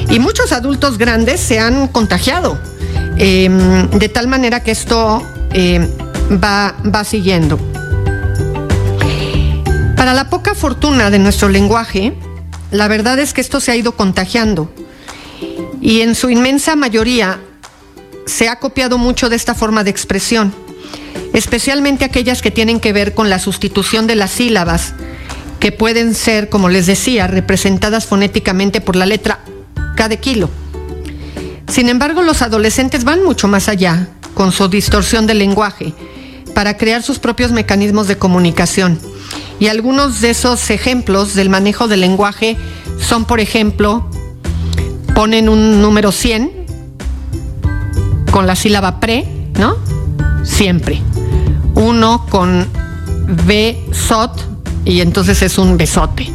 Y 0.09 0.19
muchos 0.19 0.53
adultos 0.53 0.99
grandes 0.99 1.41
se 1.41 1.59
han 1.59 1.89
contagiado, 1.89 2.59
em, 3.19 3.89
de 3.91 4.09
tal 4.09 4.29
manera 4.29 4.63
que 4.63 4.71
esto 4.71 5.23
em, 5.53 5.89
va, 6.43 6.77
va 6.85 7.05
siguiendo. 7.05 7.59
Para 9.97 10.13
la 10.13 10.29
poca 10.29 10.55
fortuna 10.55 11.11
de 11.11 11.19
nuestro 11.19 11.49
lenguaje, 11.49 12.15
la 12.71 12.89
verdad 12.89 13.19
es 13.19 13.33
que 13.33 13.41
esto 13.41 13.61
se 13.61 13.73
ha 13.73 13.77
ido 13.77 13.93
contagiando 13.93 14.71
y 15.81 16.01
en 16.01 16.15
su 16.15 16.31
inmensa 16.31 16.77
mayoría 16.77 17.41
se 18.27 18.49
ha 18.49 18.59
copiado 18.59 18.99
mucho 18.99 19.29
de 19.29 19.37
esta 19.37 19.55
forma 19.55 19.85
de 19.85 19.91
expresión, 19.91 20.53
especialmente 21.33 22.05
aquellas 22.05 22.43
que 22.43 22.51
tienen 22.51 22.81
que 22.81 22.93
ver 22.93 23.15
con 23.15 23.31
la 23.31 23.39
sustitución 23.39 24.07
de 24.07 24.17
las 24.17 24.33
sílabas, 24.33 24.95
que 25.61 25.73
pueden 25.73 26.15
ser, 26.15 26.49
como 26.49 26.69
les 26.69 26.87
decía, 26.87 27.27
representadas 27.27 28.07
fonéticamente 28.07 28.81
por 28.81 28.97
la 28.97 29.07
letra 29.07 29.41
K 29.97 30.09
de 30.09 30.19
kilo. 30.19 30.51
Sin 31.69 31.89
embargo, 31.89 32.23
los 32.23 32.43
adolescentes 32.43 33.05
van 33.05 33.25
mucho 33.25 33.49
más 33.49 33.69
allá 33.69 34.09
con 34.35 34.53
su 34.53 34.69
distorsión 34.69 35.27
del 35.27 35.39
lenguaje 35.39 35.95
para 36.55 36.77
crear 36.77 37.03
sus 37.03 37.19
propios 37.19 37.53
mecanismos 37.53 38.09
de 38.09 38.19
comunicación. 38.19 38.99
Y 39.59 39.69
algunos 39.69 40.21
de 40.21 40.31
esos 40.31 40.71
ejemplos 40.71 41.35
del 41.35 41.51
manejo 41.51 41.89
del 41.89 42.01
lenguaje 42.01 42.57
son, 43.01 43.25
por 43.25 43.41
ejemplo, 43.41 44.09
ponen 45.15 45.49
un 45.49 45.81
número 45.81 46.13
100 46.13 46.67
con 48.31 48.47
la 48.47 48.55
sílaba 48.55 49.01
pre, 49.01 49.27
¿no? 49.59 49.77
Siempre. 50.45 51.01
Uno 51.75 52.27
con 52.29 52.67
sot 53.93 54.56
y 54.87 55.03
entonces 55.03 55.43
es 55.43 55.59
un 55.59 55.77
besote. 55.77 56.33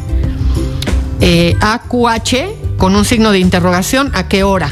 Eh, 1.20 1.56
AQH 1.60 2.76
con 2.76 2.94
un 2.94 3.04
signo 3.04 3.32
de 3.32 3.40
interrogación, 3.40 4.12
¿a 4.14 4.28
qué 4.28 4.44
hora? 4.44 4.70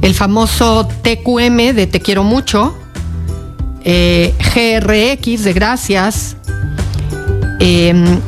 El 0.00 0.14
famoso 0.14 0.88
TQM 1.02 1.74
de 1.74 1.86
te 1.86 2.00
quiero 2.00 2.24
mucho. 2.24 2.74
Eh, 3.84 4.34
GRX 4.38 5.44
de 5.44 5.52
gracias. 5.52 6.36
Em, 7.60 8.20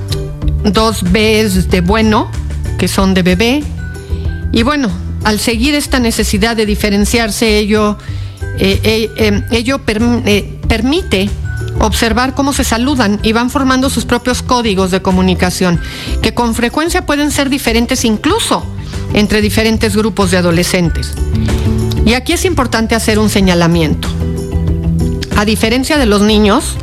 dos 0.65 1.03
Bs 1.03 1.71
de 1.71 1.81
bueno, 1.81 2.31
que 2.79 2.89
son 2.89 3.15
de 3.15 3.23
bebé 3.23 3.63
y 4.53 4.63
bueno, 4.63 4.89
al 5.25 5.39
seguir 5.39 5.75
esta 5.75 5.99
necesidad 5.99 6.57
de 6.57 6.67
diferenciarse, 6.67 7.59
ello, 7.59 7.99
eh, 8.59 8.81
eh, 8.83 9.11
em, 9.17 9.45
ello 9.51 9.81
eh, 9.87 10.59
permite 10.67 11.29
observar 11.81 12.35
cómo 12.35 12.53
se 12.53 12.65
saludan 12.65 13.21
y 13.23 13.33
van 13.33 13.51
formando 13.51 13.91
sus 13.91 14.05
propios 14.05 14.43
códigos 14.43 14.91
de 14.91 15.03
comunicación, 15.03 15.81
que 16.23 16.35
con 16.35 16.55
frecuencia 16.55 17.07
pueden 17.07 17.31
ser 17.31 17.51
diferentes 17.51 18.05
incluso 18.05 18.65
entre 19.15 19.41
diferentes 19.41 19.97
grupos 19.97 20.31
de 20.31 20.39
adolescentes. 20.39 21.15
Y 22.05 22.15
aquí 22.15 22.33
es 22.33 22.45
importante 22.45 22.95
hacer 22.95 23.19
un 23.19 23.31
señalamiento. 23.31 24.09
A 25.37 25.45
diferencia 25.45 25.99
de 25.99 26.07
los 26.07 26.23
niños, 26.23 26.77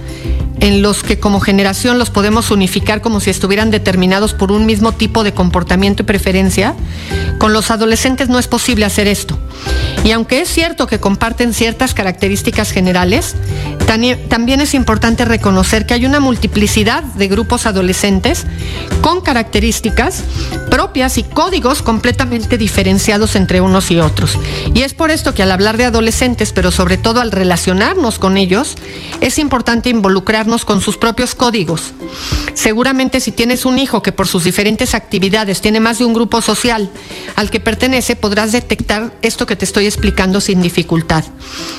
en 0.59 0.81
los 0.81 1.03
que 1.03 1.19
como 1.19 1.39
generación 1.39 1.99
los 1.99 2.09
podemos 2.09 2.51
unificar 2.51 3.01
como 3.01 3.19
si 3.19 3.29
estuvieran 3.29 3.71
determinados 3.71 4.33
por 4.33 4.51
un 4.51 4.65
mismo 4.65 4.91
tipo 4.91 5.23
de 5.23 5.33
comportamiento 5.33 6.03
y 6.03 6.05
preferencia, 6.05 6.75
con 7.37 7.53
los 7.53 7.71
adolescentes 7.71 8.29
no 8.29 8.39
es 8.39 8.47
posible 8.47 8.85
hacer 8.85 9.07
esto. 9.07 9.37
Y 10.03 10.11
aunque 10.11 10.41
es 10.41 10.49
cierto 10.49 10.85
que 10.87 10.99
comparten 10.99 11.53
ciertas 11.53 11.93
características 11.93 12.71
generales, 12.71 13.35
también 14.29 14.59
es 14.59 14.73
importante 14.73 15.23
reconocer 15.23 15.85
que 15.85 15.93
hay 15.93 16.05
una 16.05 16.19
multiplicidad 16.19 17.03
de 17.03 17.27
grupos 17.27 17.65
adolescentes 17.65 18.45
con 19.01 19.21
características 19.21 20.23
propias 20.69 21.17
y 21.17 21.23
códigos 21.23 21.81
completamente 21.81 22.57
diferenciados 22.57 23.35
entre 23.35 23.61
unos 23.61 23.91
y 23.91 23.99
otros. 23.99 24.37
Y 24.73 24.81
es 24.81 24.93
por 24.93 25.11
esto 25.11 25.33
que 25.33 25.43
al 25.43 25.51
hablar 25.51 25.77
de 25.77 25.85
adolescentes, 25.85 26.51
pero 26.51 26.71
sobre 26.71 26.97
todo 26.97 27.21
al 27.21 27.31
relacionarnos 27.31 28.19
con 28.19 28.37
ellos, 28.37 28.75
es 29.21 29.37
importante 29.37 29.89
con 30.43 30.81
sus 30.81 30.97
propios 30.97 31.35
códigos. 31.35 31.93
Seguramente 32.53 33.21
si 33.21 33.31
tienes 33.31 33.65
un 33.65 33.79
hijo 33.79 34.01
que 34.01 34.11
por 34.11 34.27
sus 34.27 34.43
diferentes 34.43 34.93
actividades 34.93 35.61
tiene 35.61 35.79
más 35.79 35.99
de 35.99 36.05
un 36.05 36.13
grupo 36.13 36.41
social 36.41 36.89
al 37.37 37.49
que 37.49 37.61
pertenece, 37.61 38.17
podrás 38.17 38.51
detectar 38.51 39.13
esto 39.21 39.45
que 39.45 39.55
te 39.55 39.63
estoy 39.63 39.85
explicando 39.85 40.41
sin 40.41 40.61
dificultad. 40.61 41.23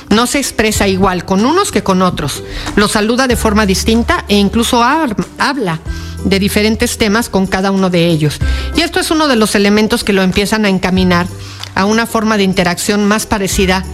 No 0.09 0.25
se 0.25 0.39
expresa 0.39 0.87
igual 0.87 1.25
con 1.25 1.45
unos 1.45 1.71
que 1.71 1.83
con 1.83 2.01
otros. 2.01 2.41
Lo 2.75 2.87
saluda 2.87 3.27
de 3.27 3.35
forma 3.35 3.67
distinta 3.67 4.25
e 4.27 4.35
incluso 4.35 4.83
habla 4.83 5.79
de 6.23 6.39
diferentes 6.39 6.97
temas 6.97 7.29
con 7.29 7.45
cada 7.45 7.69
uno 7.69 7.91
de 7.91 8.07
ellos. 8.07 8.39
Y 8.75 8.81
esto 8.81 8.99
es 8.99 9.11
uno 9.11 9.27
de 9.27 9.35
los 9.35 9.53
elementos 9.53 10.03
que 10.03 10.13
lo 10.13 10.23
empiezan 10.23 10.65
a 10.65 10.69
encaminar 10.69 11.27
a 11.75 11.85
una 11.85 12.07
forma 12.07 12.37
de 12.37 12.43
interacción 12.43 13.05
más 13.05 13.27
parecida 13.27 13.85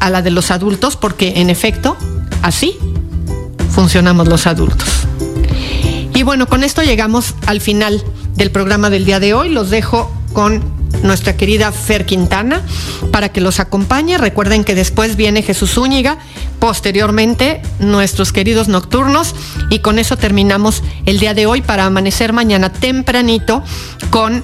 a 0.00 0.10
la 0.10 0.20
de 0.20 0.30
los 0.30 0.50
adultos, 0.50 0.96
porque 0.96 1.34
en 1.36 1.48
efecto, 1.48 1.96
así 2.42 2.76
funcionamos 3.76 4.26
los 4.26 4.46
adultos. 4.46 4.88
Y 6.14 6.22
bueno, 6.22 6.46
con 6.46 6.64
esto 6.64 6.82
llegamos 6.82 7.34
al 7.46 7.60
final 7.60 8.02
del 8.34 8.50
programa 8.50 8.88
del 8.88 9.04
día 9.04 9.20
de 9.20 9.34
hoy. 9.34 9.50
Los 9.50 9.68
dejo 9.68 10.10
con 10.32 10.64
nuestra 11.02 11.36
querida 11.36 11.70
Fer 11.72 12.06
Quintana 12.06 12.62
para 13.12 13.28
que 13.28 13.42
los 13.42 13.60
acompañe. 13.60 14.16
Recuerden 14.16 14.64
que 14.64 14.74
después 14.74 15.16
viene 15.16 15.42
Jesús 15.42 15.72
Zúñiga, 15.72 16.16
posteriormente 16.58 17.60
nuestros 17.78 18.32
queridos 18.32 18.68
nocturnos 18.68 19.34
y 19.68 19.80
con 19.80 19.98
eso 19.98 20.16
terminamos 20.16 20.82
el 21.04 21.18
día 21.18 21.34
de 21.34 21.44
hoy 21.44 21.60
para 21.60 21.84
amanecer 21.84 22.32
mañana 22.32 22.72
tempranito 22.72 23.62
con 24.08 24.42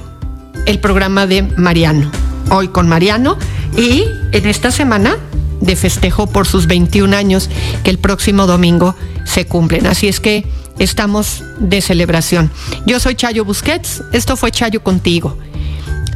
el 0.66 0.78
programa 0.78 1.26
de 1.26 1.40
Mariano. 1.56 2.10
Hoy 2.50 2.68
con 2.68 2.86
Mariano 2.86 3.38
y 3.78 4.04
en 4.32 4.46
esta 4.46 4.70
semana 4.70 5.16
de 5.62 5.76
festejo 5.76 6.26
por 6.26 6.46
sus 6.46 6.66
21 6.66 7.16
años 7.16 7.48
que 7.82 7.90
el 7.90 7.98
próximo 7.98 8.46
domingo 8.46 8.94
se 9.24 9.46
cumplen. 9.46 9.86
Así 9.86 10.08
es 10.08 10.20
que 10.20 10.44
estamos 10.78 11.42
de 11.58 11.80
celebración. 11.80 12.50
Yo 12.86 13.00
soy 13.00 13.14
Chayo 13.14 13.44
Busquets, 13.44 14.02
esto 14.12 14.36
fue 14.36 14.50
Chayo 14.50 14.82
contigo. 14.82 15.38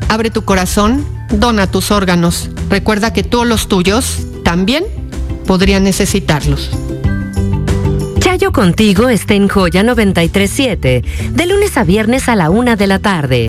Abre 0.08 0.30
tu 0.30 0.44
corazón, 0.44 1.06
dona 1.30 1.70
tus 1.70 1.90
órganos. 1.90 2.50
Recuerda 2.68 3.12
que 3.12 3.22
todos 3.22 3.46
los 3.46 3.68
tuyos 3.68 4.18
también 4.44 4.84
podrían 5.46 5.84
necesitarlos. 5.84 6.70
Chayo 8.18 8.52
contigo 8.52 9.08
está 9.08 9.34
en 9.34 9.48
Joya 9.48 9.82
937, 9.82 11.04
de 11.32 11.46
lunes 11.46 11.76
a 11.76 11.84
viernes 11.84 12.28
a 12.28 12.36
la 12.36 12.50
una 12.50 12.76
de 12.76 12.86
la 12.86 12.98
tarde. 12.98 13.48